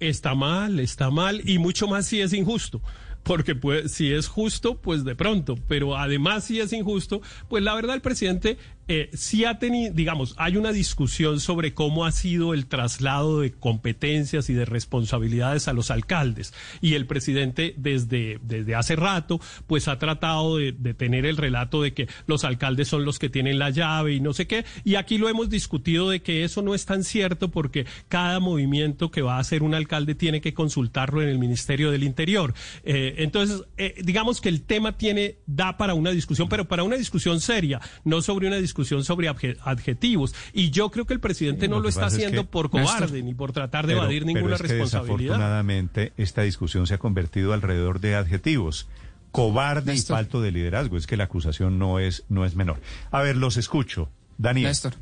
Está 0.00 0.34
mal, 0.34 0.78
está 0.78 1.10
mal 1.10 1.42
y 1.44 1.58
mucho 1.58 1.88
más 1.88 2.06
si 2.06 2.20
es 2.20 2.32
injusto 2.32 2.80
porque 3.28 3.54
pues, 3.54 3.92
si 3.92 4.12
es 4.12 4.26
justo, 4.26 4.80
pues 4.80 5.04
de 5.04 5.14
pronto, 5.14 5.56
pero 5.68 5.98
además 5.98 6.44
si 6.44 6.60
es 6.60 6.72
injusto, 6.72 7.20
pues 7.48 7.62
la 7.62 7.74
verdad 7.74 7.94
el 7.94 8.00
presidente 8.00 8.56
eh, 8.88 9.10
sí 9.12 9.44
ha 9.44 9.58
tenido, 9.58 9.92
digamos, 9.92 10.34
hay 10.38 10.56
una 10.56 10.72
discusión 10.72 11.40
sobre 11.40 11.74
cómo 11.74 12.06
ha 12.06 12.10
sido 12.10 12.54
el 12.54 12.66
traslado 12.66 13.40
de 13.40 13.52
competencias 13.52 14.48
y 14.48 14.54
de 14.54 14.64
responsabilidades 14.64 15.68
a 15.68 15.74
los 15.74 15.90
alcaldes. 15.90 16.54
Y 16.80 16.94
el 16.94 17.04
presidente 17.06 17.74
desde, 17.76 18.40
desde 18.42 18.74
hace 18.74 18.96
rato, 18.96 19.40
pues 19.66 19.88
ha 19.88 19.98
tratado 19.98 20.56
de, 20.56 20.72
tener 20.94 21.26
el 21.26 21.36
relato 21.36 21.82
de 21.82 21.92
que 21.92 22.08
los 22.26 22.44
alcaldes 22.44 22.88
son 22.88 23.04
los 23.04 23.18
que 23.18 23.28
tienen 23.28 23.58
la 23.58 23.68
llave 23.68 24.14
y 24.14 24.20
no 24.20 24.32
sé 24.32 24.46
qué. 24.46 24.64
Y 24.84 24.94
aquí 24.94 25.18
lo 25.18 25.28
hemos 25.28 25.50
discutido 25.50 26.08
de 26.08 26.22
que 26.22 26.44
eso 26.44 26.62
no 26.62 26.74
es 26.74 26.86
tan 26.86 27.04
cierto 27.04 27.50
porque 27.50 27.84
cada 28.08 28.40
movimiento 28.40 29.10
que 29.10 29.20
va 29.20 29.36
a 29.36 29.40
hacer 29.40 29.62
un 29.62 29.74
alcalde 29.74 30.14
tiene 30.14 30.40
que 30.40 30.54
consultarlo 30.54 31.20
en 31.20 31.28
el 31.28 31.38
Ministerio 31.38 31.90
del 31.90 32.04
Interior. 32.04 32.54
Eh, 32.84 33.16
entonces, 33.18 33.64
eh, 33.76 33.94
digamos 34.02 34.40
que 34.40 34.48
el 34.48 34.62
tema 34.62 34.96
tiene, 34.96 35.36
da 35.46 35.76
para 35.76 35.92
una 35.92 36.10
discusión, 36.10 36.48
pero 36.48 36.66
para 36.66 36.84
una 36.84 36.96
discusión 36.96 37.40
seria, 37.40 37.80
no 38.04 38.22
sobre 38.22 38.48
una 38.48 38.56
discusión 38.56 38.77
discusión 38.78 39.04
sobre 39.04 39.28
adjetivos. 39.28 40.34
Y 40.52 40.70
yo 40.70 40.90
creo 40.90 41.04
que 41.04 41.14
el 41.14 41.20
presidente 41.20 41.66
no 41.66 41.80
lo, 41.80 41.88
está 41.88 42.06
haciendo 42.06 42.44
por 42.44 42.70
cobarde 42.70 43.22
ni 43.22 43.34
por 43.34 43.52
tratar 43.52 43.86
de 43.86 43.94
evadir 43.94 44.24
ninguna 44.24 44.54
es 44.54 44.62
que 44.62 44.68
responsabilidad. 44.68 45.34
Desafortunadamente, 45.34 46.12
esta 46.16 46.42
discusión 46.42 46.86
se 46.86 46.94
ha 46.94 46.98
convertido 46.98 47.52
alrededor 47.52 48.00
de 48.00 48.14
adjetivos. 48.14 48.88
Cobarde 49.32 49.94
y 49.94 50.00
falto 50.00 50.40
de 50.40 50.52
liderazgo. 50.52 50.96
Es 50.96 51.06
que 51.06 51.16
la 51.16 51.24
acusación 51.24 51.78
no 51.78 51.98
es, 51.98 52.24
no 52.28 52.44
es 52.44 52.54
menor. 52.54 52.80
A 53.10 53.20
ver, 53.20 53.36
los 53.36 53.56
escucho. 53.56 54.10
Daniel. 54.38 54.68
Néstor. 54.68 54.94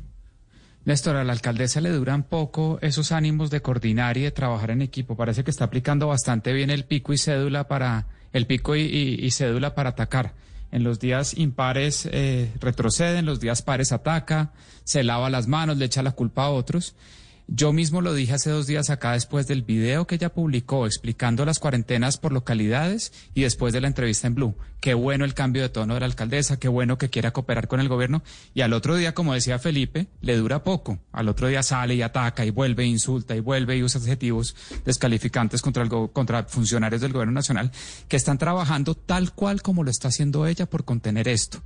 Néstor, 0.83 1.17
a 1.17 1.23
la 1.23 1.33
alcaldesa 1.33 1.79
le 1.81 1.89
duran 1.89 2.23
poco 2.23 2.79
esos 2.81 3.11
ánimos 3.11 3.51
de 3.51 3.61
coordinar 3.61 4.17
y 4.17 4.21
de 4.21 4.31
trabajar 4.31 4.71
en 4.71 4.81
equipo. 4.81 5.15
Parece 5.15 5.43
que 5.43 5.51
está 5.51 5.65
aplicando 5.65 6.07
bastante 6.07 6.51
bien 6.53 6.69
el 6.69 6.85
pico 6.85 7.13
y 7.13 7.17
cédula 7.17 7.67
para 7.67 8.07
el 8.33 8.47
pico 8.47 8.75
y 8.75 9.29
cédula 9.31 9.75
para 9.75 9.91
atacar. 9.91 10.33
En 10.71 10.83
los 10.83 10.99
días 10.99 11.37
impares 11.37 12.07
eh, 12.11 12.51
retrocede, 12.59 13.19
en 13.19 13.25
los 13.25 13.39
días 13.39 13.61
pares 13.61 13.91
ataca, 13.91 14.51
se 14.83 15.03
lava 15.03 15.29
las 15.29 15.47
manos, 15.47 15.77
le 15.77 15.85
echa 15.85 16.03
la 16.03 16.11
culpa 16.11 16.45
a 16.45 16.49
otros. 16.49 16.95
Yo 17.49 17.71
mismo 17.71 18.01
lo 18.01 18.13
dije 18.13 18.33
hace 18.33 18.49
dos 18.49 18.67
días 18.67 18.89
acá 18.89 19.13
después 19.13 19.47
del 19.47 19.61
video 19.61 20.05
que 20.05 20.15
ella 20.15 20.33
publicó 20.33 20.85
explicando 20.85 21.45
las 21.45 21.59
cuarentenas 21.59 22.17
por 22.17 22.33
localidades 22.33 23.13
y 23.33 23.43
después 23.43 23.71
de 23.71 23.79
la 23.79 23.87
entrevista 23.87 24.27
en 24.27 24.35
Blue. 24.35 24.57
Qué 24.81 24.93
bueno 24.93 25.23
el 25.23 25.33
cambio 25.33 25.61
de 25.61 25.69
tono 25.69 25.93
de 25.93 26.01
la 26.01 26.07
alcaldesa, 26.07 26.59
qué 26.59 26.67
bueno 26.67 26.97
que 26.97 27.09
quiera 27.09 27.31
cooperar 27.31 27.69
con 27.69 27.79
el 27.79 27.87
gobierno. 27.87 28.21
Y 28.53 28.61
al 28.61 28.73
otro 28.73 28.97
día, 28.97 29.13
como 29.13 29.33
decía 29.33 29.59
Felipe, 29.59 30.07
le 30.19 30.35
dura 30.35 30.65
poco. 30.65 30.99
Al 31.13 31.29
otro 31.29 31.47
día 31.47 31.63
sale 31.63 31.95
y 31.95 32.01
ataca 32.01 32.45
y 32.45 32.49
vuelve, 32.49 32.85
insulta 32.85 33.33
y 33.33 33.39
vuelve 33.39 33.77
y 33.77 33.83
usa 33.83 34.01
adjetivos 34.01 34.53
descalificantes 34.83 35.61
contra, 35.61 35.83
el 35.83 35.89
contra 35.89 36.43
funcionarios 36.43 36.99
del 36.99 37.13
gobierno 37.13 37.33
nacional 37.33 37.71
que 38.09 38.17
están 38.17 38.37
trabajando 38.37 38.93
tal 38.93 39.31
cual 39.31 39.61
como 39.61 39.85
lo 39.85 39.89
está 39.89 40.09
haciendo 40.09 40.47
ella 40.47 40.65
por 40.65 40.83
contener 40.83 41.29
esto. 41.29 41.61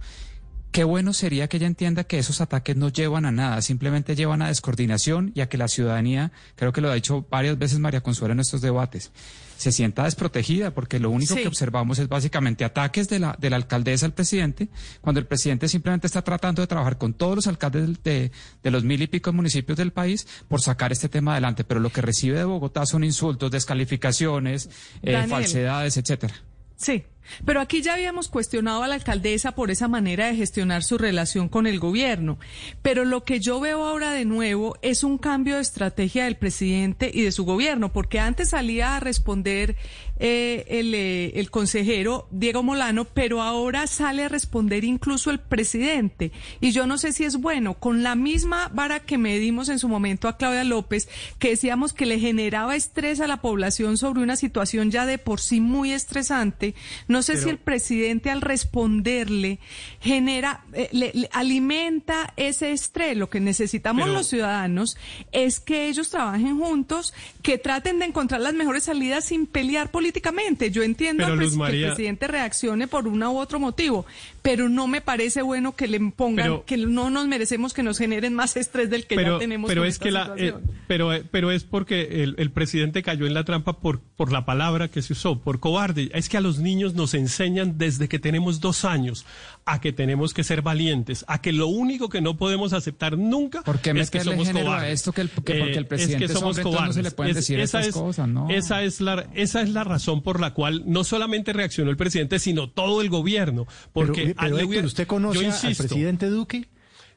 Qué 0.72 0.86
bueno 0.86 1.12
sería 1.12 1.50
que 1.50 1.58
ella 1.58 1.68
entienda 1.68 2.06
que 2.06 2.18
esos 2.18 2.40
ataques 2.40 2.78
no 2.78 2.88
llevan 2.88 3.26
a 3.26 3.32
nada, 3.32 3.62
simplemente 3.62 4.16
llevan 4.16 4.42
a 4.42 4.48
descoordinación 4.48 5.34
y 5.36 5.42
a 5.42 5.50
que 5.50 5.58
la 5.58 5.68
ciudadanía, 5.68 6.32
creo 6.56 6.72
que 6.72 6.80
lo 6.80 6.90
ha 6.90 6.96
dicho 6.96 7.26
varias 7.30 7.58
veces 7.58 7.80
María 7.80 8.00
Consuelo 8.00 8.34
en 8.34 8.40
estos 8.40 8.62
debates, 8.62 9.12
se 9.58 9.72
sienta 9.72 10.06
desprotegida, 10.06 10.74
porque 10.74 10.98
lo 11.00 11.12
único 11.12 11.36
que 11.36 11.48
observamos 11.48 12.00
es 12.00 12.08
básicamente 12.08 12.64
ataques 12.64 13.10
de 13.10 13.20
la, 13.20 13.36
de 13.38 13.50
la 13.50 13.58
alcaldesa 13.58 14.06
al 14.06 14.14
presidente, 14.14 14.70
cuando 15.02 15.20
el 15.20 15.28
presidente 15.28 15.68
simplemente 15.68 16.08
está 16.08 16.24
tratando 16.24 16.62
de 16.62 16.68
trabajar 16.68 16.98
con 16.98 17.14
todos 17.14 17.36
los 17.36 17.48
alcaldes 17.48 18.02
de, 18.02 18.32
de 18.64 18.72
los 18.72 18.84
mil 18.84 19.02
y 19.02 19.08
pico 19.08 19.32
municipios 19.34 19.78
del 19.78 19.92
país 19.92 20.26
por 20.48 20.62
sacar 20.62 20.92
este 20.92 21.10
tema 21.10 21.34
adelante. 21.34 21.64
Pero 21.64 21.80
lo 21.80 21.92
que 21.92 22.02
recibe 22.02 22.40
de 22.40 22.46
Bogotá 22.46 22.88
son 22.88 23.04
insultos, 23.04 23.52
descalificaciones, 23.52 24.70
eh, 25.04 25.28
falsedades, 25.28 25.96
etcétera. 25.98 26.34
Sí, 26.76 27.04
pero 27.46 27.62
aquí 27.62 27.82
ya 27.82 27.94
habíamos 27.94 28.28
cuestionado 28.28 28.84
a 28.84 28.88
la 28.88 28.96
alcaldesa 28.96 29.54
por 29.54 29.72
esa 29.72 29.88
manera 29.88 30.28
de 30.28 30.36
gestionar 30.36 30.84
su 30.84 30.98
relación 30.98 31.50
con 31.50 31.68
el 31.68 31.80
gobierno. 31.80 32.38
Pero 32.82 33.06
lo 33.06 33.24
que 33.24 33.40
yo 33.40 33.60
veo 33.60 33.86
ahora 33.86 34.12
de 34.12 34.26
nuevo 34.26 34.78
es 34.82 35.04
un 35.04 35.18
cambio 35.18 35.56
de 35.56 35.62
estrategia 35.62 36.26
del 36.26 36.38
presidente 36.38 37.12
y 37.14 37.22
de 37.22 37.32
su 37.32 37.46
gobierno, 37.46 37.92
porque 37.92 38.20
antes 38.20 38.50
salía 38.50 38.96
a 38.96 39.00
responder 39.00 39.76
eh, 40.20 40.66
el, 40.68 40.94
eh, 40.94 41.40
el 41.40 41.50
consejero 41.50 42.28
Diego 42.32 42.62
Molano, 42.62 43.06
pero 43.06 43.42
ahora 43.42 43.88
sale 43.88 44.26
a 44.26 44.30
responder 44.30 44.84
incluso 44.84 45.32
el 45.32 45.40
presidente. 45.40 46.32
Y 46.60 46.72
yo 46.72 46.86
no 46.86 46.98
sé 46.98 47.12
si 47.12 47.24
es 47.24 47.38
bueno, 47.38 47.76
con 47.76 48.04
la 48.04 48.16
misma 48.16 48.70
vara 48.74 49.00
que 49.00 49.18
medimos 49.18 49.70
en 49.70 49.80
su 49.80 49.88
momento 49.88 50.28
a 50.28 50.38
Claudia 50.38 50.64
López, 50.64 51.10
que 51.40 51.50
decíamos 51.50 51.94
que 51.94 52.06
le 52.06 52.20
generaba 52.20 52.76
estrés 52.76 53.20
a 53.20 53.28
la 53.28 53.42
población 53.42 53.98
sobre 53.98 54.22
una 54.22 54.36
situación 54.36 54.92
ya 54.92 55.06
de 55.06 55.18
por 55.18 55.40
sí 55.40 55.60
muy 55.60 55.92
estresante 55.92 56.76
No 57.12 57.22
sé 57.22 57.38
si 57.38 57.50
el 57.50 57.58
presidente 57.58 58.30
al 58.32 58.42
responderle 58.42 59.60
genera, 60.00 60.64
eh, 60.74 60.90
le, 60.92 61.12
le 61.14 61.30
alimenta 61.32 62.34
ese 62.38 62.72
estrés. 62.72 63.18
Lo 63.18 63.30
que 63.30 63.40
necesitamos 63.40 64.04
Pero- 64.06 64.14
los 64.14 64.28
ciudadanos 64.28 64.98
es 65.32 65.60
que 65.60 65.88
ellos 65.88 66.10
trabajen 66.10 66.58
juntos, 66.60 67.14
que 67.42 67.58
traten 67.58 68.00
de 68.00 68.06
encontrar 68.06 68.42
las 68.42 68.54
mejores 68.54 68.84
salidas 68.84 69.26
sin 69.26 69.46
pelear 69.46 69.92
políticamente. 69.92 70.72
Yo 70.72 70.84
entiendo 70.84 71.24
Pero, 71.24 71.34
al 71.34 71.40
pres- 71.40 71.56
Luz 71.58 71.68
que 71.70 71.76
el 71.78 71.86
presidente 71.88 72.28
reaccione 72.28 72.88
por 72.88 73.08
uno 73.08 73.32
u 73.34 73.38
otro 73.40 73.60
motivo, 73.60 74.06
pero 74.42 74.70
no 74.70 74.88
me 74.88 75.02
parece 75.02 75.42
bueno 75.44 75.76
que 75.76 75.88
le 75.88 76.00
pongan, 76.00 76.46
Pero- 76.46 76.66
que 76.66 76.78
no 76.78 77.10
nos 77.10 77.28
merecemos 77.28 77.74
que 77.74 77.84
nos 77.84 77.98
generen 77.98 78.34
más 78.34 78.58
estrés 78.58 78.90
del 78.90 79.06
que 79.06 79.16
pero, 79.16 79.34
ya 79.36 79.40
tenemos. 79.40 79.68
pero 79.68 79.86
es 79.86 80.00
que 80.00 80.12
la 80.12 80.34
eh, 80.38 80.54
pero 80.88 81.14
eh, 81.14 81.24
pero 81.30 81.52
es 81.52 81.64
porque 81.64 82.24
el, 82.24 82.36
el 82.40 82.50
presidente 82.52 83.04
cayó 83.04 83.28
en 83.28 83.34
la 83.34 83.44
trampa 83.44 83.74
por 83.80 84.00
por 84.00 84.32
la 84.32 84.46
palabra 84.46 84.88
que 84.88 85.02
se 85.02 85.14
usó 85.14 85.40
por 85.40 85.60
cobarde 85.60 86.10
es 86.14 86.28
que 86.30 86.38
a 86.38 86.42
los 86.42 86.60
niños 86.60 86.96
nos 86.96 87.14
enseñan 87.14 87.78
desde 87.78 88.08
que 88.10 88.18
tenemos 88.20 88.60
dos 88.62 88.84
años 88.86 89.26
a 89.66 89.80
que 89.80 89.94
tenemos 89.94 90.34
que 90.34 90.44
ser 90.44 90.62
valientes 90.64 91.24
a 91.28 91.40
que 91.42 91.52
lo 91.54 91.68
único 91.68 92.10
que 92.10 92.20
no 92.20 92.36
podemos 92.36 92.74
aceptar 92.74 93.18
nunca 93.18 93.62
¿Por 93.62 93.80
qué 93.80 93.92
es 93.92 94.10
que 94.10 94.22
somos 94.22 94.50
cobardes 94.50 94.94
esto 94.94 95.12
que 95.14 95.22
el- 95.22 95.30
que 95.30 95.36
porque 95.42 95.72
el 95.74 95.78
Eh, 95.84 95.86
presidente 95.86 96.26
es 96.26 96.32
que 96.32 96.38
somos 96.38 96.58
no 96.58 96.64
cobardes 96.64 96.96
se 96.96 97.04
le 97.04 97.12
pueden 97.12 97.36
decir 97.36 97.60
esa 97.60 97.82
es, 97.82 97.94
cosas, 97.94 98.28
no. 98.28 98.50
esa 98.50 98.82
es 98.84 99.02
la 99.02 99.28
esa 99.36 99.62
es 99.62 99.70
la 99.70 99.84
razón 99.84 100.24
por 100.24 100.40
la 100.40 100.54
cual 100.54 100.84
no 100.88 101.04
solamente 101.04 101.54
reaccionó 101.54 101.92
el 101.92 101.98
presidente 101.98 102.40
sino 102.40 102.70
todo 102.70 103.02
el 103.02 103.10
gobierno 103.10 103.68
porque 103.94 104.22
pero, 104.24 104.36
pero 104.36 104.56
Héctor, 104.56 104.68
hubiera- 104.70 104.88
¿usted 104.88 105.08
conoce 105.08 105.42
yo 105.44 105.52
al 105.52 105.76
presidente 105.76 106.26
Duque? 106.28 106.68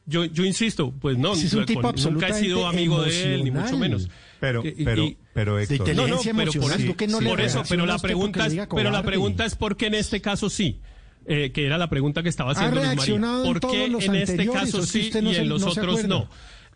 yo, 0.07 0.25
yo 0.25 0.45
insisto, 0.45 0.93
pues 1.01 1.17
no, 1.17 1.33
es 1.33 1.51
un 1.51 1.61
no, 1.61 1.65
tipo 1.65 1.81
con- 1.81 1.95
nunca 1.95 2.27
he 2.27 2.33
sido 2.35 2.67
absolutamente 2.67 2.77
amigo 2.77 3.01
de 3.01 3.33
él, 3.35 3.43
ni 3.43 3.49
mucho 3.49 3.75
menos. 3.75 4.07
Pero, 4.39 4.61
pero, 4.83 5.03
y- 5.03 5.17
pero 5.33 5.57
Héctor, 5.57 5.95
no, 5.95 6.07
no, 6.07 6.19
pero 6.21 6.33
por, 6.35 6.41
emocional, 6.43 6.79
sí, 6.79 6.85
¿tú 6.85 6.95
qué 6.95 7.07
no 7.07 7.19
por 7.21 7.41
eso, 7.41 7.63
pero 7.67 7.87
la 7.87 7.97
pregunta 7.97 8.45
es, 8.45 8.55
pero 8.75 8.91
la 8.91 9.01
pregunta 9.01 9.45
es 9.45 9.55
por 9.55 9.75
qué 9.77 9.87
en 9.87 9.95
este 9.95 10.21
caso 10.21 10.51
sí. 10.51 10.79
Eh, 11.27 11.51
que 11.51 11.65
era 11.65 11.77
la 11.79 11.89
pregunta 11.89 12.21
que 12.21 12.29
estaba 12.29 12.51
haciendo 12.51 12.75
Luz 12.83 12.95
María. 12.95 13.43
¿Por 13.43 13.59
qué 13.59 13.85
en 13.85 14.15
este 14.15 14.47
caso 14.47 14.83
sí 14.83 15.09
no 15.21 15.31
y 15.31 15.35
se- 15.35 15.41
en 15.41 15.49
los 15.49 15.61
no 15.61 15.67
otros 15.69 16.05
no? 16.05 16.29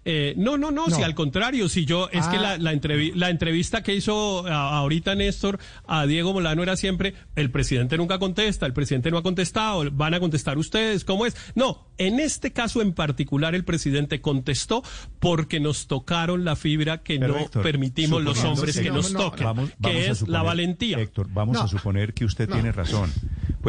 Eh, 0.06 0.34
no, 0.38 0.58
no, 0.58 0.72
no, 0.72 0.88
No. 0.88 0.96
si 0.96 1.04
al 1.04 1.14
contrario, 1.14 1.68
si 1.68 1.84
yo, 1.86 2.08
es 2.12 2.26
que 2.28 2.38
Ah. 2.38 2.42
la, 2.42 2.58
la, 2.58 2.74
entrevi- 2.74 3.14
la 3.16 3.30
entrevista 3.30 3.84
que 3.84 3.94
hizo 3.94 4.48
a- 4.48 4.78
ahorita 4.78 5.14
Néstor 5.14 5.60
a 5.86 6.06
Diego 6.06 6.32
Molano 6.34 6.64
era 6.64 6.78
siempre, 6.78 7.14
el 7.36 7.52
presidente 7.52 7.98
nunca 7.98 8.18
contesta, 8.18 8.66
el 8.66 8.72
presidente 8.74 9.12
no 9.12 9.18
ha 9.18 9.24
contestado, 9.24 9.84
van 9.92 10.14
a 10.14 10.22
contestar 10.22 10.58
ustedes, 10.58 11.04
¿cómo 11.04 11.26
es? 11.26 11.36
No, 11.54 11.86
en 11.98 12.22
este 12.22 12.54
caso 12.54 12.82
en 12.82 12.94
particular 12.94 13.56
el 13.56 13.66
presidente 13.66 14.22
contestó 14.22 14.84
porque 15.20 15.60
nos 15.60 15.88
tocaron 15.88 16.46
la 16.46 16.56
fibra 16.56 17.04
que 17.04 17.20
Pero, 17.20 17.34
no 17.34 17.40
Héctor, 17.42 17.62
permitimos 17.62 18.24
los 18.24 18.42
hombres 18.46 18.78
que- 18.78 18.84
que 18.84 18.92
nos 18.92 19.12
no, 19.12 19.20
toquen, 19.20 19.44
Vamos, 19.46 19.70
vamos 19.80 19.98
que 19.98 20.10
es 20.10 20.18
suponer- 20.20 20.32
la 20.32 20.44
valentía. 20.44 21.00
Héctor, 21.00 21.28
vamos 21.30 21.58
No. 21.58 21.64
a 21.64 21.68
suponer 21.68 22.14
que 22.14 22.24
usted 22.24 22.50
tiene 22.50 22.72
razón. 22.72 23.12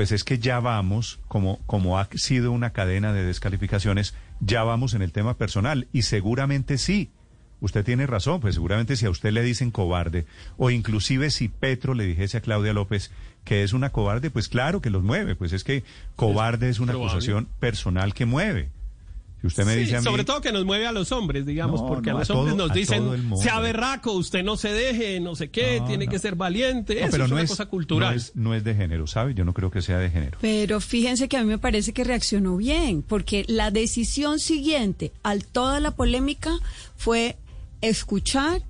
Pues 0.00 0.12
es 0.12 0.25
que 0.25 0.38
ya 0.38 0.61
vamos, 0.61 1.21
como, 1.28 1.59
como 1.66 1.99
ha 1.99 2.09
sido 2.14 2.52
una 2.52 2.71
cadena 2.71 3.12
de 3.12 3.23
descalificaciones, 3.23 4.14
ya 4.40 4.64
vamos 4.64 4.95
en 4.95 5.02
el 5.02 5.12
tema 5.12 5.37
personal. 5.37 5.88
Y 5.92 6.00
seguramente 6.04 6.78
sí. 6.78 7.11
Usted 7.61 7.85
tiene 7.85 8.07
razón, 8.07 8.40
pues 8.40 8.54
seguramente 8.54 8.97
si 8.97 9.04
a 9.04 9.11
usted 9.11 9.30
le 9.30 9.42
dicen 9.42 9.71
cobarde, 9.71 10.25
o 10.57 10.71
inclusive 10.71 11.28
si 11.28 11.49
Petro 11.49 11.92
le 11.92 12.07
dijese 12.07 12.38
a 12.38 12.40
Claudia 12.40 12.73
López 12.73 13.11
que 13.45 13.62
es 13.62 13.75
una 13.75 13.90
cobarde, 13.90 14.30
pues 14.30 14.49
claro 14.49 14.80
que 14.80 14.88
los 14.88 15.02
mueve, 15.02 15.37
pues 15.37 15.52
es 15.52 15.64
que 15.64 15.85
cobarde 16.16 16.71
es 16.71 16.80
una 16.80 16.92
probable. 16.92 17.12
acusación 17.12 17.49
personal 17.61 18.14
que 18.14 18.25
mueve. 18.25 18.71
Si 19.40 19.47
usted 19.47 19.64
me 19.64 19.73
Sí, 19.75 19.80
dice 19.80 19.97
a 19.97 20.00
mí, 20.00 20.04
sobre 20.04 20.25
todo 20.25 20.40
que 20.42 20.52
nos 20.52 20.64
mueve 20.66 20.87
a 20.87 20.92
los 20.92 21.12
hombres, 21.12 21.47
digamos, 21.47 21.80
No, 21.80 21.88
porque 21.88 22.11
no, 22.11 22.16
a 22.16 22.20
los 22.20 22.30
a 22.30 22.35
hombres 22.35 22.56
todo- 22.56 22.66
nos 22.68 22.75
dicen, 22.76 23.37
sea 23.38 23.59
berraco, 23.61 24.12
usted 24.12 24.44
no 24.44 24.56
se 24.59 24.73
deje, 24.73 25.18
no 25.20 25.35
sé 25.35 25.50
qué, 25.50 25.80
No, 25.80 25.87
tiene 25.87 26.04
no. 26.06 26.12
que 26.12 26.18
ser 26.18 26.35
valiente, 26.35 26.94
No, 26.97 27.00
eso 27.00 27.11
pero 27.12 27.25
es 27.25 27.30
no 27.30 27.37
una 27.37 27.44
es, 27.44 27.50
cosa 27.50 27.66
cultural. 27.66 28.11
No 28.14 28.16
es, 28.16 28.37
no 28.37 28.54
es 28.54 28.64
de 28.64 28.75
género, 28.75 29.06
¿sabe? 29.06 29.32
Yo 29.35 29.44
no 29.47 29.54
creo 29.54 29.70
que 29.70 29.80
sea 29.80 29.99
de 29.99 30.11
género. 30.11 30.38
Pero 30.42 30.80
fíjense 30.80 31.28
que 31.28 31.37
a 31.38 31.40
mí 31.42 31.47
me 31.47 31.59
parece 31.59 31.92
que 31.94 32.04
reaccionó 32.04 32.56
bien, 32.59 33.02
porque 33.02 33.44
la 33.49 33.70
decisión 33.70 34.38
siguiente 34.40 35.12
a 35.23 35.37
toda 35.38 35.80
la 35.80 35.92
polémica 35.92 36.52
fue 36.97 37.37
escuchar 37.80 38.62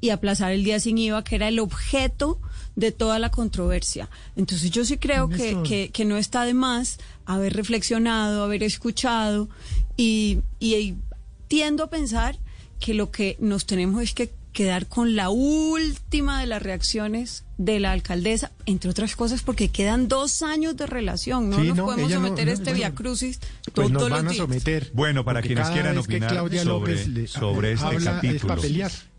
y 0.00 0.10
aplazar 0.10 0.52
el 0.52 0.64
día 0.64 0.80
sin 0.80 0.98
IVA, 0.98 1.24
que 1.24 1.36
era 1.36 1.48
el 1.48 1.58
objeto 1.58 2.40
de 2.76 2.92
toda 2.92 3.18
la 3.18 3.30
controversia. 3.30 4.08
Entonces 4.36 4.70
yo 4.70 4.84
sí 4.84 4.98
creo 4.98 5.28
que, 5.28 5.56
que, 5.66 5.90
que 5.90 6.04
no 6.04 6.16
está 6.16 6.44
de 6.44 6.54
más 6.54 6.98
haber 7.24 7.54
reflexionado, 7.54 8.44
haber 8.44 8.62
escuchado 8.62 9.48
y, 9.96 10.40
y 10.60 10.94
tiendo 11.48 11.84
a 11.84 11.90
pensar 11.90 12.38
que 12.78 12.92
lo 12.94 13.10
que 13.10 13.36
nos 13.40 13.64
tenemos 13.66 14.02
es 14.02 14.12
que 14.14 14.30
quedar 14.52 14.86
con 14.86 15.16
la 15.16 15.28
última 15.30 16.40
de 16.40 16.46
las 16.46 16.62
reacciones 16.62 17.44
de 17.58 17.78
la 17.78 17.92
alcaldesa, 17.92 18.52
entre 18.64 18.90
otras 18.90 19.14
cosas 19.16 19.42
porque 19.42 19.68
quedan 19.68 20.08
dos 20.08 20.40
años 20.42 20.76
de 20.78 20.86
relación, 20.86 21.50
no 21.50 21.60
Sí, 21.60 21.68
nos 21.68 21.76
no, 21.76 21.84
podemos 21.86 22.10
no- 22.10 22.16
someter 22.16 22.44
no, 22.46 22.50
a 22.50 22.54
este 22.54 22.64
bueno, 22.64 22.76
Via 22.78 22.94
Crucis 22.94 23.38
Pues 23.38 23.72
todos 23.74 23.90
nos 23.92 24.08
los 24.10 24.22
días. 24.22 24.36
someter. 24.36 24.90
Bueno, 24.94 25.24
para 25.26 25.42
quienes 25.42 25.68
quieran 25.70 25.94
que 25.94 26.00
opinar 26.00 26.30
sobre, 26.30 26.64
López 26.64 27.08
le- 27.08 27.26
sobre 27.26 27.72
este 27.72 27.86
habla, 27.86 28.12
capítulo. 28.14 28.54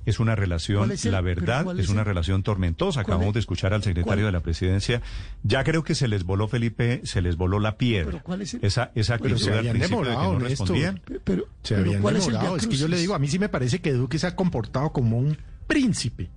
Es 0.08 0.20
una 0.20 0.36
relación, 0.36 0.80
¿Cuál 0.80 0.92
es 0.92 1.06
el- 1.06 1.12
la 1.12 1.22
verdad, 1.22 1.66
es 1.78 1.86
es 1.86 1.90
una 1.90 2.02
el- 2.02 2.08
relación 2.08 2.42
tormentosa. 2.42 3.02
Acabamos 3.02 3.28
es- 3.28 3.34
de 3.36 3.40
escuchar 3.42 3.74
al 3.74 3.84
secretario 3.84 4.06
cuál- 4.24 4.26
de 4.26 4.32
la 4.32 4.40
presidencia. 4.42 5.02
Ya 5.44 5.64
creo 5.64 5.84
que 5.84 5.94
se 5.96 6.08
les 6.08 6.24
voló, 6.24 6.48
Felipe, 6.48 7.02
se 7.04 7.22
les 7.22 7.36
voló 7.38 7.60
la 7.60 7.78
piedra. 7.78 8.12
Pero 8.12 8.24
¿cuál 8.24 8.42
es 8.42 8.54
el- 8.56 8.64
Esa, 8.66 8.92
esa 8.96 9.18
Pero 9.18 9.36
actitud 9.36 9.46
se 9.46 9.52
al 9.54 9.60
habían 9.60 9.74
principio 9.74 9.98
de 10.00 10.04
que 10.06 10.10
demorado, 10.10 10.34
no 10.34 10.40
respondían. 10.40 11.02
Pero, 11.06 11.22
pero, 11.24 11.44
Se 11.62 11.76
pero 11.76 11.82
habían 11.88 12.02
¿cuál 12.02 12.16
es 12.16 12.26
el 12.26 12.32
demorado. 12.34 12.58
Es 12.58 12.68
que 12.68 12.76
yo 12.78 12.88
le 12.88 12.98
digo, 12.98 13.14
a 13.14 13.20
mí 13.20 13.28
sí 13.28 13.38
me 13.38 13.50
parece 13.50 13.80
que 13.80 13.94
Duque 13.94 14.18
se 14.18 14.28
ha 14.28 14.36
comportado 14.36 14.92
como 14.92 15.18
un 15.20 15.38
príncipe 15.68 16.30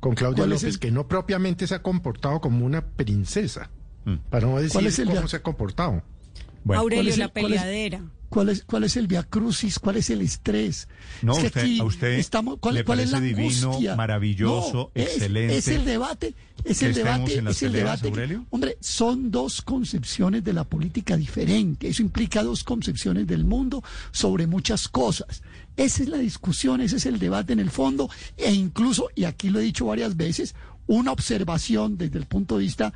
con 0.00 0.14
Claudia 0.14 0.42
¿Cuál 0.44 0.52
es 0.52 0.62
López, 0.62 0.74
el- 0.74 0.80
que 0.80 0.90
no 0.92 1.08
propiamente 1.08 1.66
se 1.66 1.74
ha 1.74 1.82
comportado 1.82 2.40
como 2.40 2.64
una 2.64 2.82
princesa. 2.86 3.70
Mm. 4.04 4.14
Para 4.30 4.46
no 4.46 4.56
decir 4.58 4.72
¿Cuál 4.74 4.86
es 4.86 4.98
el 4.98 5.08
cómo 5.08 5.26
se 5.28 5.36
ha 5.36 5.42
comportado. 5.42 6.02
Bueno, 6.64 6.82
Aurelio, 6.82 7.00
¿cuál 7.02 7.08
es 7.08 7.14
el- 7.14 7.20
la 7.20 7.28
cuál 7.28 7.52
es- 7.54 7.60
peleadera. 7.62 8.02
¿Cuál 8.28 8.50
es, 8.50 8.62
¿Cuál 8.64 8.84
es 8.84 8.96
el 8.96 9.06
Via 9.06 9.22
Crucis? 9.22 9.78
¿Cuál 9.78 9.96
es 9.96 10.10
el 10.10 10.20
estrés? 10.20 10.86
No, 11.22 11.32
Es 11.32 11.38
que 11.38 11.46
usted- 11.46 11.60
aquí 11.60 11.80
a 11.80 11.84
usted 11.84 12.08
estamos, 12.18 12.58
¿cuál, 12.60 12.74
le 12.74 12.84
cuál 12.84 13.00
es 13.00 13.10
la 13.10 13.20
divino, 13.20 13.68
angustia? 13.68 13.96
maravilloso, 13.96 14.90
No, 14.94 15.02
excelente 15.02 15.56
Es, 15.56 15.68
el 15.68 15.84
debate, 15.84 16.34
es 16.64 16.82
el 16.82 16.94
debate, 16.94 17.32
es 17.48 17.62
el 17.62 17.72
peleas, 17.72 18.02
debate. 18.02 18.38
Hombre, 18.50 18.76
son 18.80 19.30
dos 19.30 19.62
concepciones 19.62 20.44
de 20.44 20.52
la 20.52 20.64
política 20.64 21.16
diferentes. 21.16 21.90
Eso 21.90 22.02
implica 22.02 22.42
dos 22.42 22.64
concepciones 22.64 23.26
del 23.26 23.44
mundo 23.44 23.82
sobre 24.10 24.46
muchas 24.46 24.88
cosas. 24.88 25.42
Esa 25.76 26.02
es 26.02 26.08
la 26.08 26.18
discusión, 26.18 26.80
ese 26.80 26.96
es 26.96 27.06
el 27.06 27.18
debate 27.18 27.52
en 27.52 27.60
el 27.60 27.70
fondo, 27.70 28.10
e 28.36 28.52
incluso, 28.52 29.08
y 29.14 29.24
aquí 29.24 29.48
lo 29.48 29.60
he 29.60 29.62
dicho 29.62 29.86
varias 29.86 30.16
veces, 30.16 30.54
una 30.88 31.12
observación 31.12 31.96
desde 31.96 32.18
el 32.18 32.26
punto 32.26 32.56
de 32.58 32.64
vista 32.64 32.92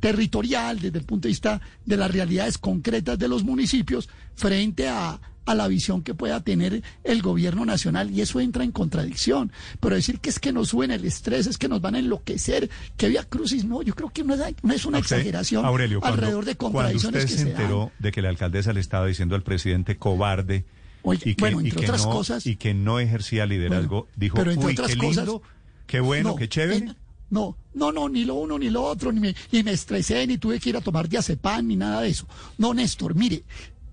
territorial, 0.00 0.80
desde 0.80 0.98
el 0.98 1.04
punto 1.04 1.28
de 1.28 1.30
vista 1.32 1.60
de 1.84 1.96
las 1.96 2.10
realidades 2.10 2.58
concretas 2.58 3.18
de 3.18 3.28
los 3.28 3.44
municipios, 3.44 4.08
frente 4.34 4.88
a, 4.88 5.20
a 5.44 5.54
la 5.54 5.68
visión 5.68 6.02
que 6.02 6.14
pueda 6.14 6.40
tener 6.40 6.82
el 7.04 7.20
gobierno 7.22 7.64
nacional 7.64 8.10
y 8.10 8.20
eso 8.20 8.40
entra 8.40 8.64
en 8.64 8.72
contradicción. 8.72 9.52
Pero 9.80 9.94
decir 9.94 10.18
que 10.20 10.30
es 10.30 10.38
que 10.40 10.52
nos 10.52 10.68
suben 10.68 10.90
el 10.90 11.04
estrés, 11.04 11.46
es 11.46 11.58
que 11.58 11.68
nos 11.68 11.80
van 11.80 11.94
a 11.94 11.98
enloquecer, 11.98 12.70
que 12.96 13.08
vía 13.08 13.24
crucis, 13.24 13.64
no, 13.64 13.82
yo 13.82 13.94
creo 13.94 14.10
que 14.10 14.24
no 14.24 14.34
es, 14.34 14.40
no 14.62 14.72
es 14.72 14.84
una 14.86 14.98
usted, 14.98 15.16
exageración 15.16 15.64
Aurelio, 15.64 16.00
cuando- 16.00 16.14
alrededor 16.18 16.44
de 16.44 16.54
cuando 16.56 16.78
contradicciones 16.78 17.24
usted 17.24 17.28
que 17.36 17.38
se 17.38 17.44
se 17.44 17.52
dan. 17.52 17.60
enteró 17.62 17.92
de 17.98 18.12
que 18.12 18.22
la 18.22 18.28
alcaldesa 18.30 18.72
le 18.72 18.80
estaba 18.80 19.06
diciendo 19.06 19.34
al 19.34 19.42
presidente 19.42 19.96
cobarde 19.96 20.64
Oye, 21.04 21.30
y 21.30 21.34
que, 21.34 21.40
bueno, 21.40 21.60
y 21.60 21.64
entre 21.66 21.80
que 21.80 21.86
otras 21.86 22.04
no, 22.06 22.10
cosas- 22.12 22.46
y 22.46 22.56
que 22.56 22.74
no 22.74 22.98
ejercía 23.00 23.46
liderazgo, 23.46 24.02
Bueno, 24.02 24.12
dijo, 24.16 24.36
pero 24.36 24.50
entre 24.52 24.66
uy, 24.66 24.72
otras 24.74 24.88
qué 24.92 24.96
cosas- 24.98 25.24
lindo, 25.26 25.42
qué 25.88 26.00
bueno, 26.00 26.28
No, 26.30 26.36
qué 26.36 26.48
chévere. 26.48 26.76
en- 26.78 26.96
no, 27.32 27.56
no, 27.72 27.92
no, 27.92 28.10
ni 28.10 28.26
lo 28.26 28.34
uno 28.34 28.58
ni 28.58 28.68
lo 28.68 28.82
otro, 28.84 29.10
ni 29.10 29.18
me, 29.18 29.34
ni 29.50 29.62
me 29.62 29.72
estresé, 29.72 30.26
ni 30.26 30.36
tuve 30.36 30.60
que 30.60 30.68
ir 30.68 30.76
a 30.76 30.82
tomar 30.82 31.08
diazepam, 31.08 31.66
ni 31.66 31.76
nada 31.76 32.02
de 32.02 32.10
eso. 32.10 32.26
No, 32.58 32.74
Néstor, 32.74 33.14
mire, 33.14 33.44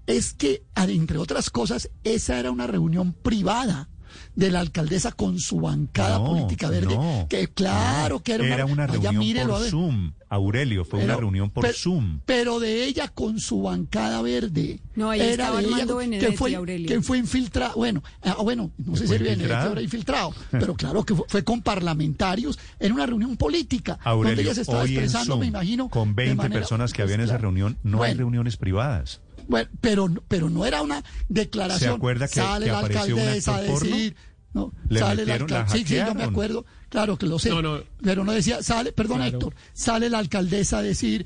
es 0.05 0.33
que, 0.33 0.63
entre 0.75 1.17
otras 1.17 1.49
cosas, 1.49 1.89
esa 2.03 2.37
era 2.37 2.51
una 2.51 2.67
reunión 2.67 3.13
privada 3.13 3.87
de 4.35 4.51
la 4.51 4.59
alcaldesa 4.59 5.11
con 5.11 5.39
su 5.39 5.59
bancada 5.61 6.17
No, 6.19 6.25
política 6.25 6.69
verde, 6.69 6.95
no, 6.95 7.27
que 7.29 7.47
claro 7.47 8.15
no. 8.15 8.23
que 8.23 8.33
era 8.33 8.65
una, 8.65 8.73
una 8.73 8.87
reunión 8.87 9.17
mírelo, 9.17 9.53
por. 9.57 9.67
Zoom, 9.69 10.11
Aurelio, 10.29 10.85
fue 10.85 10.99
una 10.99 11.07
Pero- 11.07 11.19
reunión 11.21 11.49
por 11.49 11.63
pero- 11.63 11.73
Zoom. 11.77 12.19
Pero 12.25 12.59
de 12.59 12.85
ella 12.85 13.07
con 13.07 13.39
su 13.39 13.61
bancada 13.63 14.21
verde. 14.21 14.79
No, 14.95 15.09
ahí 15.09 15.21
estaba 15.21 15.61
de 15.61 15.67
ella 15.67 15.85
Benedetti, 15.85 16.25
que 16.31 16.37
fue, 16.37 16.55
Aurelio. 16.55 16.87
que 16.87 17.01
fue 17.01 17.17
infiltrado. 17.17 17.73
Bueno, 17.75 18.03
ah, 18.21 18.35
bueno, 18.43 18.71
no 18.77 18.95
sé 18.95 19.07
¿Fue 19.07 19.17
si 19.17 19.23
Benedetti 19.23 19.33
infiltrado? 19.41 19.67
habrá 19.69 19.81
infiltrado, 19.81 20.33
pero 20.51 20.73
claro 20.75 21.03
que 21.05 21.15
fue, 21.15 21.25
fue 21.27 21.43
con 21.43 21.61
parlamentarios 21.61 22.59
en 22.79 22.91
una 22.93 23.05
reunión 23.05 23.37
política. 23.37 23.93
donde 23.93 24.09
Aurelio, 24.09 24.43
ella 24.43 24.53
se 24.55 24.61
estaba 24.61 24.83
hoy 24.83 24.89
en 24.97 25.03
expresando, 25.03 25.33
Zoom, 25.33 25.39
me 25.41 25.47
imagino. 25.47 25.89
con 25.89 26.09
de 26.09 26.23
20 26.25 26.35
manera- 26.35 26.59
personas 26.61 26.91
que 26.93 26.97
pues, 27.03 27.05
había 27.05 27.15
en 27.15 27.21
esa 27.21 27.31
claro. 27.33 27.41
reunión, 27.43 27.77
no 27.83 28.03
hay 28.03 28.13
reuniones 28.13 28.57
privadas. 28.57 29.21
Bueno, 29.49 29.69
pero, 29.81 30.07
pero 30.29 30.49
no 30.49 30.65
era 30.65 30.81
una 30.81 31.03
declaración. 31.27 31.91
¿Se 31.91 31.95
acuerda 31.97 32.27
que- 32.27 32.35
sale 32.35 32.65
que 32.67 32.71
la 32.71 32.79
alcaldesa 32.79 33.55
a 33.57 33.61
decir. 33.61 34.15
No, 34.53 34.71
Le 34.87 34.99
sale 34.99 35.25
la 35.25 35.33
alcaldesa. 35.35 35.75
Sí, 35.77 35.83
sí, 35.85 35.95
yo 35.95 36.15
me 36.15 36.23
acuerdo. 36.23 36.65
Claro 36.89 37.17
que 37.17 37.25
lo 37.25 37.37
sé. 37.37 37.49
No, 37.49 37.61
no. 37.61 37.83
Pero 38.01 38.23
no 38.23 38.31
decía, 38.31 38.63
sale, 38.63 38.91
perdón 38.93 39.17
Claro. 39.17 39.37
Héctor, 39.37 39.55
sale 39.73 40.09
la 40.09 40.19
alcaldesa 40.19 40.77
a 40.77 40.81
decir. 40.81 41.25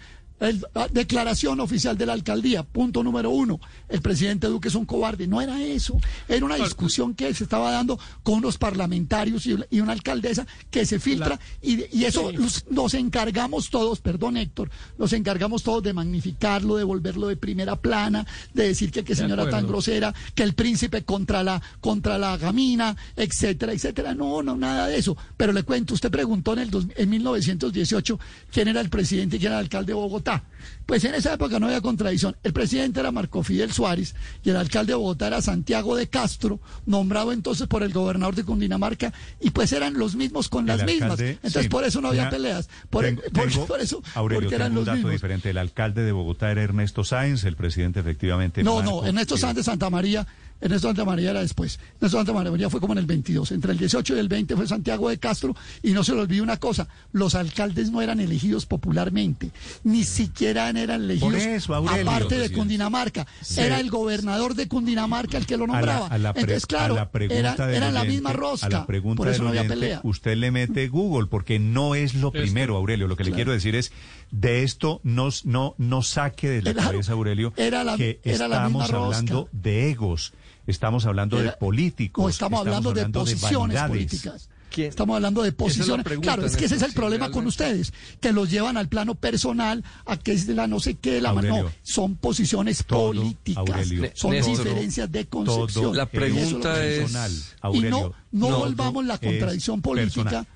El- 0.50 0.66
la 0.74 0.88
declaración 0.88 1.60
oficial 1.60 1.98
de 1.98 2.06
la 2.06 2.14
alcaldía, 2.14 2.64
punto 2.64 3.04
número 3.04 3.30
uno, 3.32 3.60
el 3.90 4.02
presidente 4.02 4.48
Duque 4.48 4.68
es 4.68 4.76
un 4.76 4.86
cobarde. 4.86 5.28
No 5.28 5.42
era 5.42 5.62
eso, 5.62 5.98
era 6.28 6.46
una 6.46 6.56
discusión 6.56 7.14
que 7.14 7.34
se 7.34 7.44
estaba 7.44 7.72
dando 7.72 8.00
con 8.24 8.36
unos 8.36 8.58
parlamentarios 8.58 9.46
y, 9.46 9.56
y 9.70 9.80
una 9.80 9.94
alcaldesa 9.94 10.46
que 10.72 10.86
se 10.86 11.00
filtra 11.00 11.40
y, 11.62 11.86
y 11.98 12.06
eso 12.06 12.32
los- 12.32 12.66
nos 12.70 12.94
encargamos 12.94 13.70
todos, 13.70 14.00
perdón 14.00 14.38
Héctor, 14.38 14.70
nos 14.98 15.14
encargamos 15.14 15.64
todos 15.64 15.84
de 15.84 15.94
magnificarlo, 15.94 16.76
de 16.76 16.84
volverlo 16.84 17.28
de 17.28 17.38
primera 17.38 17.76
plana, 17.76 18.26
de 18.54 18.68
decir 18.68 18.92
que 18.92 19.04
qué 19.04 19.16
señora 19.16 19.44
tan 19.52 19.68
grosera, 19.68 20.14
que 20.36 20.44
el 20.44 20.54
príncipe 20.54 21.04
contra 21.04 21.44
la, 21.44 21.62
contra 21.82 22.18
la 22.18 22.38
gamina, 22.38 22.96
etcétera, 23.16 23.74
etcétera. 23.74 24.14
No, 24.14 24.42
no, 24.44 24.56
nada 24.56 24.88
de 24.88 24.98
eso. 24.98 25.16
Pero 25.38 25.54
le 25.54 25.64
cuento, 25.64 25.94
usted 25.94 26.12
preguntó 26.12 26.54
en, 26.54 26.60
el 26.60 26.70
dos- 26.70 26.88
en 26.96 27.10
1918 27.10 28.20
quién 28.52 28.68
era 28.68 28.82
el 28.82 28.90
presidente 28.90 29.36
y 29.36 29.40
quién 29.40 29.52
era 29.52 29.60
el 29.60 29.66
alcalde 29.66 29.88
de 29.92 29.94
Bogotá. 29.94 30.33
Pues 30.86 31.04
en 31.06 31.16
esa 31.16 31.34
época 31.34 31.60
no 31.60 31.68
había 31.68 31.80
contradicción. 31.82 32.36
El 32.44 32.52
presidente 32.52 33.00
era 33.00 33.12
Marco 33.12 33.42
Fidel 33.44 33.72
Suárez 33.72 34.16
y 34.44 34.50
el 34.50 34.58
alcalde 34.58 34.92
de 34.92 34.96
Bogotá 34.96 35.28
era 35.28 35.42
Santiago 35.42 35.96
de 35.96 36.08
Castro, 36.08 36.60
nombrado 36.86 37.32
entonces 37.32 37.68
por 37.68 37.84
el 37.84 37.94
gobernador 37.94 38.36
de 38.36 38.44
Cundinamarca, 38.44 39.14
y 39.40 39.52
pues 39.52 39.72
eran 39.72 39.94
los 39.94 40.16
mismos 40.16 40.50
con 40.50 40.70
El 40.70 40.78
las 40.78 40.86
mismas. 40.86 41.20
Entonces 41.20 41.64
sí, 41.64 41.70
por 41.70 41.84
eso 41.86 42.02
no 42.02 42.10
había 42.10 42.24
una- 42.24 42.30
peleas. 42.32 42.70
Por, 42.90 43.06
tengo- 43.06 43.22
por- 43.34 43.48
tengo- 43.50 43.66
por 43.66 43.80
eso, 43.82 44.04
Aurelio, 44.16 44.42
porque 44.42 44.56
eran 44.56 44.70
tengo 44.70 44.80
un 44.82 44.86
los 44.86 44.86
dato 44.88 44.96
mismos. 44.98 45.12
diferente. 45.14 45.50
El 45.50 45.58
alcalde 45.58 46.04
de 46.04 46.12
Bogotá 46.12 46.52
era 46.52 46.62
Ernesto 46.64 47.04
Sáenz, 47.04 47.44
el 47.46 47.56
presidente 47.56 48.00
efectivamente. 48.02 48.64
No, 48.64 48.76
Marco 48.78 48.92
no, 49.02 49.08
Ernesto. 49.08 49.38
Sáenz 49.38 49.56
de 49.58 49.64
Santa 49.64 49.90
María, 49.90 50.28
Ernesto 50.64 50.88
Santa 50.88 51.06
María 51.06 51.32
era 51.32 51.42
después. 51.42 51.80
Ernesto 51.96 52.18
Santa 52.18 52.34
María 52.34 52.70
fue 52.70 52.80
como 52.80 52.94
en 52.94 53.00
el 53.00 53.06
22. 53.06 53.52
Entre 53.52 53.72
el 53.74 53.78
18 53.78 54.16
y 54.16 54.20
el 54.20 54.28
20 54.30 54.56
fue 54.56 54.68
Santiago 54.68 55.10
de 55.10 55.18
Castro. 55.18 55.56
Y 55.82 55.92
no 55.92 56.04
se 56.04 56.14
le 56.16 56.22
olvide 56.22 56.42
una 56.42 56.58
cosa, 56.58 56.88
los 57.12 57.36
alcaldes 57.36 57.92
no 57.92 58.02
eran 58.02 58.20
elegidos 58.20 58.66
popularmente, 58.66 59.52
ni 59.84 60.04
siquiera 60.04 60.70
eran 60.70 61.02
elegidos 61.04 61.34
eso, 61.36 61.76
Aurelio, 61.76 62.10
aparte 62.10 62.38
de. 62.38 62.52
Cundinamarca. 62.54 63.28
Era 63.58 63.80
el 63.80 63.90
gobernador 63.90 64.56
de 64.56 64.68
Cundinamarca 64.68 65.38
el 65.38 65.46
que 65.46 65.58
lo 65.58 65.66
A 65.66 65.68
la- 65.68 65.74
nombraba. 65.74 66.08
a 66.08 66.18
la 66.18 66.34
pre- 66.34 66.42
Entonces, 66.44 66.66
claro, 66.66 66.94
a 66.94 66.98
la 66.98 67.12
pregunta 67.12 67.72
era, 67.74 67.92
la 67.92 68.04
misma 68.04 68.32
rosca. 68.34 68.68
A 68.68 68.70
la 68.70 68.86
pregunta 68.86 69.18
por 69.18 69.28
eso 69.28 69.44
no 69.44 69.50
había 69.50 69.68
pelea. 69.68 70.00
Usted 70.04 70.38
le 70.38 70.52
mete 70.52 70.88
Google, 70.88 71.28
porque 71.28 71.60
no 71.60 71.96
es 71.96 72.14
lo 72.16 72.32
primero, 72.32 72.78
Aurelio. 72.78 73.08
Lo 73.08 73.18
que 73.18 73.24
le 73.26 73.32
quiero 73.32 73.52
decir 73.52 73.76
es, 73.76 73.92
de 74.32 74.64
esto 74.64 75.02
no, 75.04 75.30
no, 75.44 75.76
no 75.78 76.02
saque 76.02 76.50
de 76.50 76.62
la 76.62 76.70
Era- 76.72 76.84
cabeza, 76.84 77.12
Aurelio, 77.14 77.54
era 77.58 77.84
la- 77.84 77.98
que 77.98 78.20
era 78.24 78.48
la 78.48 78.66
misma 78.66 78.86
estamos 78.86 79.04
hablando 79.16 79.50
de 79.52 79.90
egos, 79.92 80.34
estamos 80.68 81.06
hablando 81.06 81.38
de 81.38 81.52
políticos. 81.52 82.24
No, 82.24 82.30
estamos 82.30 82.60
hablando 82.62 82.94
de 82.94 83.06
posiciones 83.10 83.82
políticas. 83.82 84.50
¿Quién? 84.70 84.90
Estamos 84.90 85.16
hablando 85.18 85.44
de 85.44 85.50
es 85.50 85.54
la 85.54 85.58
posiciones. 85.58 86.04
pregunta, 86.04 86.34
claro, 86.34 86.48
es 86.48 86.56
que 86.58 86.66
ese 86.66 86.76
es 86.78 86.82
el 86.82 86.94
problema 86.94 87.30
con 87.30 87.46
ustedes, 87.46 87.94
que 88.20 88.32
los 88.32 88.50
llevan 88.50 88.76
al 88.76 88.90
plano 88.90 89.14
personal, 89.14 89.84
a 90.08 90.18
que 90.18 90.32
es 90.34 90.48
de 90.48 90.56
la 90.56 90.66
no 90.66 90.80
sé 90.80 90.96
qué, 90.96 91.12
de 91.14 91.22
la 91.22 91.32
mano. 91.32 91.50
Aurelio, 91.50 91.70
No, 91.70 91.76
son 91.84 92.16
posiciones 92.16 92.84
todo, 92.84 93.10
políticas. 93.10 93.58
Aurelio, 93.70 94.10
son 94.16 94.32
diferencias 94.32 95.12
de 95.12 95.26
todo 95.26 95.46
concepción. 95.46 95.96
La 95.96 96.04
es 96.04 96.10
pregunta 96.10 96.84
es- 96.84 97.00
personal, 97.02 97.32
Y 97.32 97.44
Aurelio. 97.62 97.90
no, 97.92 98.14
no 98.32 98.48
Todo 98.48 98.60
volvamos 98.62 99.06
la 99.06 99.14
es 99.14 99.20
contradicción 99.20 99.80
política. 99.84 100.24
personal. 100.24 100.48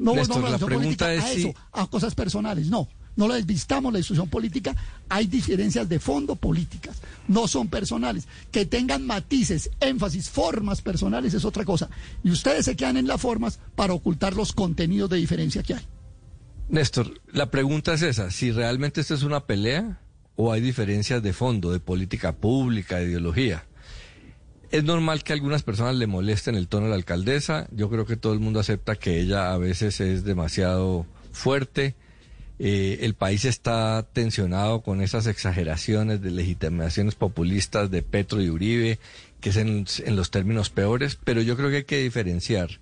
No 0.00 0.14
Néstor, 0.14 0.36
volvamos 0.36 0.42
la, 0.42 0.58
la 0.58 0.66
pregunta 0.66 0.84
política 1.06 1.06
a 1.06 1.14
es 1.14 1.38
eso, 1.38 1.48
si- 1.50 1.54
a 1.74 1.86
cosas 1.86 2.14
personales. 2.16 2.66
No, 2.66 2.88
no 3.16 3.28
la 3.28 3.36
desvistamos 3.36 3.92
la 3.92 3.98
discusión 3.98 4.28
política. 4.28 4.74
Hay 5.08 5.26
diferencias 5.26 5.88
de 5.88 5.98
fondo 5.98 6.36
políticas, 6.36 7.00
no 7.28 7.46
son 7.48 7.68
personales. 7.68 8.26
Que 8.50 8.66
tengan 8.66 9.06
matices, 9.06 9.70
énfasis, 9.80 10.30
formas 10.30 10.82
personales 10.82 11.34
es 11.34 11.44
otra 11.44 11.64
cosa. 11.64 11.88
Y 12.22 12.30
ustedes 12.30 12.64
se 12.64 12.76
quedan 12.76 12.96
en 12.96 13.06
las 13.06 13.20
formas 13.20 13.58
para 13.74 13.92
ocultar 13.92 14.34
los 14.34 14.52
contenidos 14.52 15.10
de 15.10 15.16
diferencia 15.16 15.62
que 15.62 15.74
hay. 15.74 15.86
Néstor, 16.68 17.20
la 17.32 17.50
pregunta 17.50 17.94
es 17.94 18.02
esa, 18.02 18.30
si 18.30 18.50
realmente 18.50 19.00
esto 19.00 19.14
es 19.14 19.22
una 19.22 19.44
pelea 19.46 20.00
o 20.36 20.52
hay 20.52 20.60
diferencias 20.60 21.22
de 21.22 21.32
fondo, 21.32 21.70
de 21.70 21.80
política 21.80 22.36
pública, 22.36 22.96
de 22.96 23.04
ideología. 23.04 23.66
Es 24.70 24.82
normal 24.82 25.22
que 25.22 25.32
a 25.32 25.36
algunas 25.36 25.62
personas 25.62 25.94
le 25.94 26.06
molesten 26.06 26.56
el 26.56 26.66
tono 26.66 26.86
de 26.86 26.90
la 26.90 26.96
alcaldesa, 26.96 27.68
yo 27.70 27.90
creo 27.90 28.06
que 28.06 28.16
todo 28.16 28.32
el 28.32 28.40
mundo 28.40 28.58
acepta 28.58 28.96
que 28.96 29.20
ella 29.20 29.52
a 29.52 29.58
veces 29.58 30.00
es 30.00 30.24
demasiado 30.24 31.06
fuerte, 31.30 31.94
Eh, 32.58 32.98
el 33.02 33.14
país 33.14 33.44
está 33.44 34.06
tensionado 34.12 34.82
con 34.82 35.00
esas 35.00 35.26
exageraciones 35.26 36.20
de 36.20 36.30
legitimaciones 36.30 37.16
populistas 37.16 37.90
de 37.90 38.02
Petro 38.02 38.40
y 38.40 38.48
Uribe, 38.48 38.98
que 39.40 39.50
es 39.50 39.56
en, 39.56 39.86
los 40.16 40.30
términos 40.30 40.70
peores, 40.70 41.18
pero 41.22 41.42
yo 41.42 41.56
creo 41.56 41.70
que 41.70 41.76
hay 41.76 41.84
que 41.84 42.02
diferenciar 42.02 42.80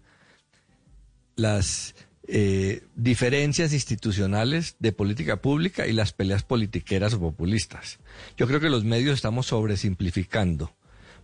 las 1.37 1.95
eh, 2.29 2.85
diferencias 2.95 3.73
institucionales 3.73 4.77
de 4.79 4.93
política 4.93 5.37
pública 5.41 5.87
y 5.87 5.93
las 5.93 6.13
peleas 6.13 6.43
politiqueras 6.43 7.15
o 7.15 7.21
populistas. 7.21 7.99
Yo 8.37 8.47
creo 8.47 8.61
que 8.61 8.69
los 8.69 8.85
medios 8.85 9.15
estamos 9.15 9.47
sobresimplificando, 9.47 10.75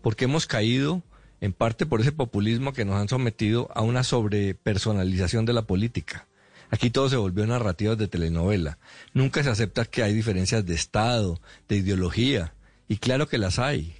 porque 0.00 0.24
hemos 0.24 0.46
caído 0.46 1.02
en 1.42 1.52
parte 1.52 1.84
por 1.84 2.00
ese 2.00 2.12
populismo 2.12 2.72
que 2.72 2.86
nos 2.86 2.96
han 2.96 3.08
sometido 3.08 3.70
a 3.74 3.82
una 3.82 4.04
sobrepersonalización 4.04 5.44
de 5.44 5.52
la 5.52 5.66
política. 5.66 6.26
Aquí 6.70 6.90
todo 6.90 7.08
se 7.08 7.16
volvió 7.16 7.46
narrativas 7.46 7.96
de 7.96 8.08
telenovela. 8.08 8.78
Nunca 9.14 9.42
se 9.42 9.50
acepta 9.50 9.84
que 9.86 10.02
hay 10.02 10.12
diferencias 10.12 10.66
de 10.66 10.74
Estado, 10.74 11.40
de 11.68 11.76
ideología, 11.76 12.54
y 12.88 12.98
claro 12.98 13.28
que 13.28 13.38
las 13.38 13.58
hay. 13.58 13.96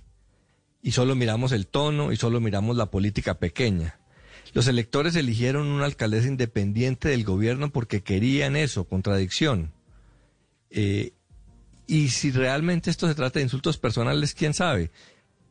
Y 0.83 0.93
solo 0.93 1.15
miramos 1.15 1.53
el 1.53 1.67
tono 1.67 2.13
y 2.13 2.17
solo 2.17 2.41
miramos 2.41 2.77
la 2.77 2.91
política 2.91 3.35
pequeña. 3.39 3.99
Los 4.55 4.67
electores 4.67 5.17
eligieron 5.17 5.67
una 5.67 5.85
alcaldesa 5.85 6.29
independiente 6.29 7.09
del 7.09 7.25
gobierno 7.25 7.71
porque 7.71 8.03
querían 8.03 8.57
eso, 8.57 8.85
contradicción. 8.85 9.73
Eh, 10.71 11.13
y 11.87 12.09
si 12.09 12.31
realmente 12.31 12.91
esto 12.91 13.09
se 13.09 13.15
trata 13.15 13.39
de 13.39 13.45
insultos 13.45 13.79
personales, 13.79 14.35
quién 14.35 14.55
sabe. 14.55 14.91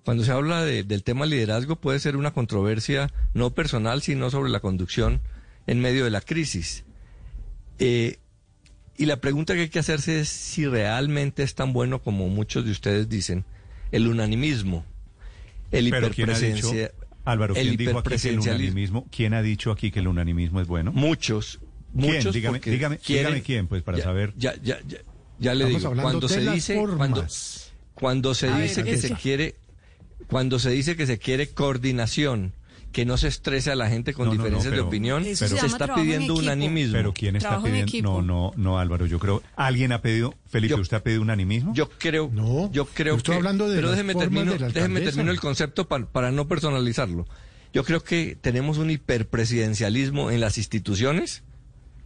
Cuando 0.05 0.23
se 0.23 0.31
habla 0.31 0.63
de- 0.63 0.83
del 0.83 1.03
tema 1.03 1.25
liderazgo 1.25 1.75
puede 1.75 1.99
ser 1.99 2.15
una 2.15 2.31
controversia 2.31 3.11
no 3.33 3.53
personal, 3.53 4.01
sino 4.01 4.29
sobre 4.29 4.49
la 4.49 4.61
conducción 4.61 5.21
en 5.67 5.79
medio 5.81 6.03
de 6.05 6.11
la 6.11 6.21
crisis. 6.21 6.85
Eh, 7.79 8.17
y 8.97 9.05
la 9.05 9.17
pregunta 9.21 9.53
que 9.53 9.61
hay 9.61 9.69
que 9.69 9.79
hacerse 9.79 10.21
es 10.21 10.29
si 10.29 10.65
realmente 10.65 11.43
es 11.43 11.53
tan 11.55 11.71
bueno 11.73 12.01
como 12.01 12.27
muchos 12.29 12.65
de 12.65 12.71
ustedes 12.71 13.07
dicen, 13.09 13.45
el 13.91 14.07
unanimismo, 14.07 14.85
el 15.71 15.89
Pero 15.91 16.09
¿quién 16.09 16.29
ha 16.31 16.39
dicho, 16.39 16.71
hiperpresencia- 16.73 16.91
Álvaro, 17.25 17.55
el 17.55 17.67
¿quién 17.67 17.77
dijo 17.77 17.99
aquí 17.99 18.17
que 18.17 18.29
el 18.29 18.39
unanimismo? 18.39 19.05
¿Quién 19.11 19.33
ha 19.33 19.41
dicho 19.41 19.71
aquí 19.71 19.91
que 19.91 19.99
el 19.99 20.07
unanimismo 20.07 20.61
es 20.61 20.67
bueno? 20.67 20.91
Muchos, 20.93 21.59
¿Quién? 21.97 22.15
muchos 22.15 22.33
Dígame- 22.35 22.59
dígame- 22.61 22.97
quieren- 22.99 23.25
dígame 23.27 23.41
quién, 23.43 23.67
pues, 23.67 23.83
para 23.83 23.97
ya, 23.99 24.03
saber. 24.05 24.33
Ya, 24.37 24.55
ya, 24.63 24.79
ya, 24.87 24.97
ya 25.39 25.53
le 25.53 25.65
Estamos 25.65 25.81
digo, 25.95 26.01
cuando 26.01 26.27
se 26.29 26.39
dice, 26.51 26.75
cuando, 26.97 27.27
cuando 27.93 28.33
se 28.33 28.47
A 28.47 28.57
dice 28.59 28.81
ver, 28.83 28.93
que 28.95 28.97
se 29.01 29.13
quiere, 29.13 29.55
cuando 30.27 30.57
se 30.57 30.71
dice 30.71 30.95
que 30.95 31.05
se 31.05 31.19
quiere 31.19 31.49
coordinación, 31.49 32.53
que 32.97 33.05
no 33.05 33.15
se 33.15 33.27
estrese 33.27 33.69
a 33.69 33.75
la 33.75 33.89
gente 33.91 34.11
con 34.15 34.25
No, 34.25 34.31
no, 34.31 34.37
no, 34.37 34.43
diferencias 34.43 34.71
pero- 34.71 34.81
de 34.81 34.87
opinión, 34.87 35.23
Eso 35.23 35.47
se, 35.47 35.67
está 35.67 35.93
pidiendo 35.93 36.33
unanimismo. 36.33 36.93
Pero 36.93 37.13
¿quién 37.13 37.35
está 37.35 37.61
pidiendo? 37.61 38.01
No, 38.01 38.21
no, 38.23 38.51
no, 38.55 38.79
Álvaro, 38.79 39.05
yo 39.05 39.19
creo. 39.19 39.43
¿Alguien 39.55 39.91
ha 39.91 40.01
pedido, 40.01 40.33
Felipe, 40.47 40.73
Yo- 40.73 40.81
usted 40.81 40.97
ha 40.97 41.03
pedido 41.03 41.21
unanimismo? 41.21 41.75
Yo 41.75 41.89
creo, 41.89 42.31
No, 42.33 42.71
yo 42.71 42.85
creo 42.85 43.17
estoy 43.17 43.33
que, 43.33 43.37
hablando 43.37 43.69
de 43.69 43.75
pero 43.75 43.91
déjeme 43.91 44.15
termino, 44.15 44.51
de 44.53 44.57
la 44.57 44.69
déjeme 44.69 45.01
termino 45.01 45.29
el 45.29 45.39
concepto 45.39 45.87
pa- 45.87 46.07
para 46.11 46.31
no 46.31 46.47
personalizarlo. 46.47 47.27
Yo 47.71 47.83
creo 47.83 48.03
que 48.03 48.35
tenemos 48.41 48.79
un 48.79 48.89
hiperpresidencialismo 48.89 50.31
en 50.31 50.39
las 50.39 50.57
instituciones, 50.57 51.43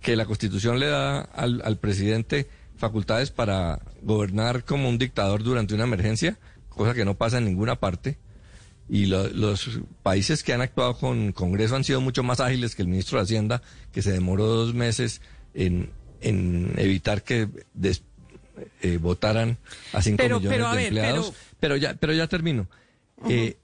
que 0.02 0.18
la 0.18 0.26
Constitución 0.26 0.78
le 0.82 0.88
da 0.88 1.22
al, 1.22 1.62
al 1.64 1.78
presidente 1.78 2.50
facultades 2.76 3.32
para 3.32 3.80
gobernar 4.02 4.66
como 4.66 4.90
un 4.90 4.98
dictador 4.98 5.42
durante 5.44 5.74
una 5.74 5.86
emergencia, 5.86 6.38
cosa 6.68 6.94
que 6.94 7.06
no 7.06 7.16
pasa 7.16 7.38
en 7.38 7.46
ninguna 7.46 7.78
parte. 7.78 8.18
Y 8.94 9.06
lo- 9.06 9.30
los 9.30 9.80
países 10.04 10.44
que 10.44 10.52
han 10.52 10.60
actuado 10.60 10.98
con 10.98 11.32
Congreso 11.32 11.78
han 11.78 11.86
sido 11.86 12.02
mucho 12.02 12.24
más 12.24 12.42
ágiles 12.42 12.76
que 12.76 12.82
el 12.82 12.90
ministro 12.90 13.18
de 13.20 13.24
Hacienda, 13.24 13.62
que 13.94 14.02
se 14.02 14.12
demoró 14.12 14.46
dos 14.48 14.74
meses 14.74 15.22
en, 15.54 15.90
en 16.20 16.74
evitar 16.78 17.24
que 17.24 17.48
des- 17.74 18.04
eh, 18.82 18.98
votaran 18.98 19.58
a 19.94 20.02
5 20.02 20.18
Pero- 20.18 20.40
millones 20.40 20.58
pero, 20.58 20.68
a 20.68 20.72
de 20.72 20.78
ver, 20.78 20.86
empleados. 20.88 21.28
pero- 21.32 21.58
Pero, 21.62 21.78
ya, 21.78 21.94
pero 21.94 22.14
ya 22.14 22.28
termino. 22.28 22.68
Eh, 23.30 23.58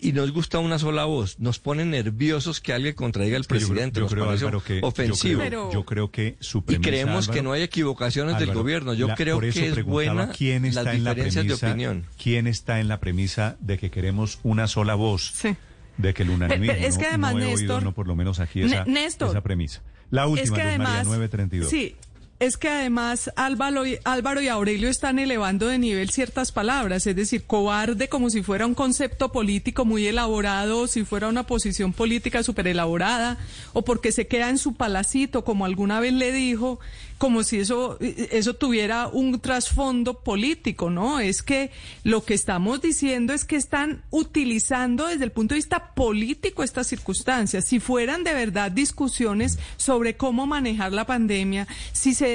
y 0.00 0.12
nos 0.12 0.30
gusta 0.32 0.58
una 0.60 0.78
sola 0.78 1.04
voz. 1.06 1.38
Nos 1.40 1.58
pone 1.58 1.84
nerviosos 1.84 2.60
que 2.60 2.72
alguien 2.72 2.94
contradiga 2.94 3.36
al 3.36 3.42
yo 3.42 3.48
presidente. 3.48 3.98
yo 3.98 4.04
nos 4.04 4.12
creo, 4.12 4.26
parece 4.26 4.44
Álvaro, 4.44 4.62
que, 4.62 4.80
ofensivo. 4.82 5.42
Yo 5.42 5.84
creo, 5.84 6.06
yo 6.06 6.10
que 6.12 6.36
su 6.40 6.62
y 6.68 6.76
creemos 6.76 7.28
que 7.28 7.42
no 7.42 7.52
hay 7.52 7.62
equivocaciones 7.62 8.38
del 8.38 8.52
gobierno. 8.54 8.94
Yo 8.94 9.08
la- 9.08 9.14
creo 9.16 9.40
que 9.40 9.48
es 9.48 9.84
buena 9.84 10.30
quién 10.30 10.64
está 10.64 10.84
las 10.84 10.94
en 10.94 11.04
la 11.04 11.14
diferencias 11.14 11.44
premisa, 11.44 11.66
de 11.66 11.72
opinión. 11.72 12.04
¿Quién 12.22 12.46
está 12.46 12.80
en 12.80 12.88
la 12.88 13.00
premisa 13.00 13.56
de 13.60 13.78
que 13.78 13.90
queremos 13.90 14.38
una 14.42 14.66
sola 14.68 14.94
voz? 14.94 15.32
Sí. 15.34 15.56
De 15.96 16.14
que 16.14 16.22
el 16.22 16.30
unanimismo. 16.30 16.74
Pero 16.74 16.86
es 16.86 16.96
que 16.96 17.02
no- 17.02 17.08
además, 17.08 17.34
no 17.34 17.40
he 17.40 17.54
oído, 17.54 17.78
Néstor- 17.80 17.82
no 17.82 17.92
por 17.92 18.06
lo 18.06 18.14
menos 18.14 18.38
aquí 18.38 18.62
esa, 18.62 18.84
Néstor, 18.84 19.30
esa 19.30 19.40
premisa. 19.42 19.82
La 20.10 20.26
última, 20.28 20.44
es 20.44 20.50
que 20.52 20.62
además, 20.62 21.04
932. 21.06 21.68
sí, 21.68 21.96
es 22.40 22.56
que 22.56 22.68
además 22.68 23.30
Álvaro 23.36 23.86
y, 23.86 23.98
Álvaro 24.04 24.40
y 24.40 24.48
Aurelio 24.48 24.88
están 24.88 25.18
elevando 25.18 25.66
de 25.66 25.78
nivel 25.78 26.10
ciertas 26.10 26.52
palabras, 26.52 27.06
es 27.06 27.16
decir, 27.16 27.44
cobarde 27.44 28.08
como 28.08 28.30
si 28.30 28.42
fuera 28.42 28.66
un 28.66 28.74
concepto 28.74 29.32
político 29.32 29.84
muy 29.84 30.06
elaborado, 30.06 30.86
si 30.86 31.04
fuera 31.04 31.28
una 31.28 31.46
posición 31.46 31.92
política 31.92 32.42
súper 32.42 32.68
elaborada, 32.68 33.38
o 33.72 33.82
porque 33.82 34.12
se 34.12 34.28
queda 34.28 34.50
en 34.50 34.58
su 34.58 34.74
palacito, 34.74 35.44
como 35.44 35.64
alguna 35.64 35.98
vez 36.00 36.12
le 36.12 36.32
dijo 36.32 36.78
como 37.18 37.42
si 37.42 37.58
eso, 37.58 37.98
eso 38.00 38.54
tuviera 38.54 39.08
un 39.08 39.40
trasfondo 39.40 40.20
político, 40.20 40.88
¿no? 40.88 41.18
Es 41.18 41.42
que 41.42 41.72
lo 42.04 42.24
que 42.24 42.34
estamos 42.34 42.80
diciendo 42.80 43.32
es 43.32 43.44
que 43.44 43.56
están 43.56 44.04
utilizando 44.10 45.08
desde 45.08 45.24
el 45.24 45.32
punto 45.32 45.54
de 45.54 45.58
vista 45.58 45.94
político 45.94 46.62
estas 46.62 46.86
circunstancias. 46.86 47.64
Si 47.64 47.80
fueran 47.80 48.22
de 48.22 48.34
verdad 48.34 48.70
discusiones 48.70 49.58
sobre 49.76 50.16
cómo 50.16 50.46
manejar 50.46 50.92
la 50.92 51.06
pandemia, 51.06 51.66
si 51.92 52.14
se 52.14 52.27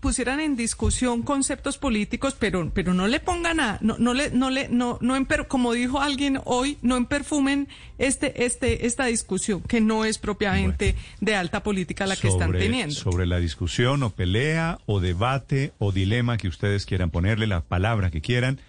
pusieran 0.00 0.40
en 0.40 0.56
discusión 0.56 1.22
conceptos 1.22 1.78
políticos, 1.78 2.36
pero, 2.38 2.70
pero 2.72 2.94
no 2.94 3.06
le 3.06 3.20
pongan 3.20 3.60
a, 3.60 3.78
no, 3.80 3.96
no 3.98 4.14
le, 4.14 4.30
no 4.30 4.50
le, 4.50 4.68
no, 4.68 4.98
no 5.00 5.16
en, 5.16 5.26
como 5.48 5.72
dijo 5.72 6.00
alguien 6.00 6.40
hoy, 6.44 6.78
no 6.82 6.96
en 6.96 7.06
perfumen 7.06 7.68
este, 7.98 8.44
este, 8.44 8.86
esta 8.86 9.06
discusión, 9.06 9.62
que 9.62 9.80
no 9.80 10.04
es 10.04 10.18
propiamente 10.18 10.94
de 11.20 11.36
alta 11.36 11.62
política 11.62 12.06
la 12.06 12.16
que 12.16 12.28
están 12.28 12.52
teniendo. 12.52 12.94
Sobre 12.94 13.26
la 13.26 13.38
discusión 13.38 14.02
o 14.02 14.10
pelea 14.10 14.78
o 14.86 15.00
debate 15.00 15.72
o 15.78 15.92
dilema 15.92 16.36
que 16.36 16.48
ustedes 16.48 16.86
quieran 16.86 17.10
ponerle, 17.10 17.46
la 17.46 17.60
palabra 17.60 18.10
que 18.10 18.20
quieran. 18.20 18.60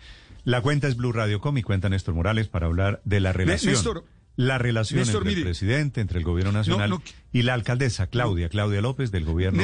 La 0.44 0.62
cuenta 0.62 0.88
es 0.88 0.96
Blue 0.96 1.12
Radio 1.12 1.42
Com 1.42 1.58
y 1.58 1.64
cuenta 1.64 1.90
Néstor 1.90 2.14
Morales 2.14 2.48
para 2.48 2.68
hablar 2.68 3.02
de 3.04 3.20
la 3.20 3.34
relación. 3.34 3.76
la 4.36 4.58
relación 4.58 5.08
entre 5.10 5.34
el 5.34 5.44
presidente, 5.44 6.02
entre 6.02 6.20
el 6.20 6.26
gobierno 6.26 6.52
nacional 6.52 7.00
y 7.32 7.42
la 7.42 7.54
alcaldesa 7.54 8.08
Claudia, 8.08 8.50
Claudia 8.50 8.82
López 8.82 9.12
del 9.12 9.26
gobierno. 9.26 9.64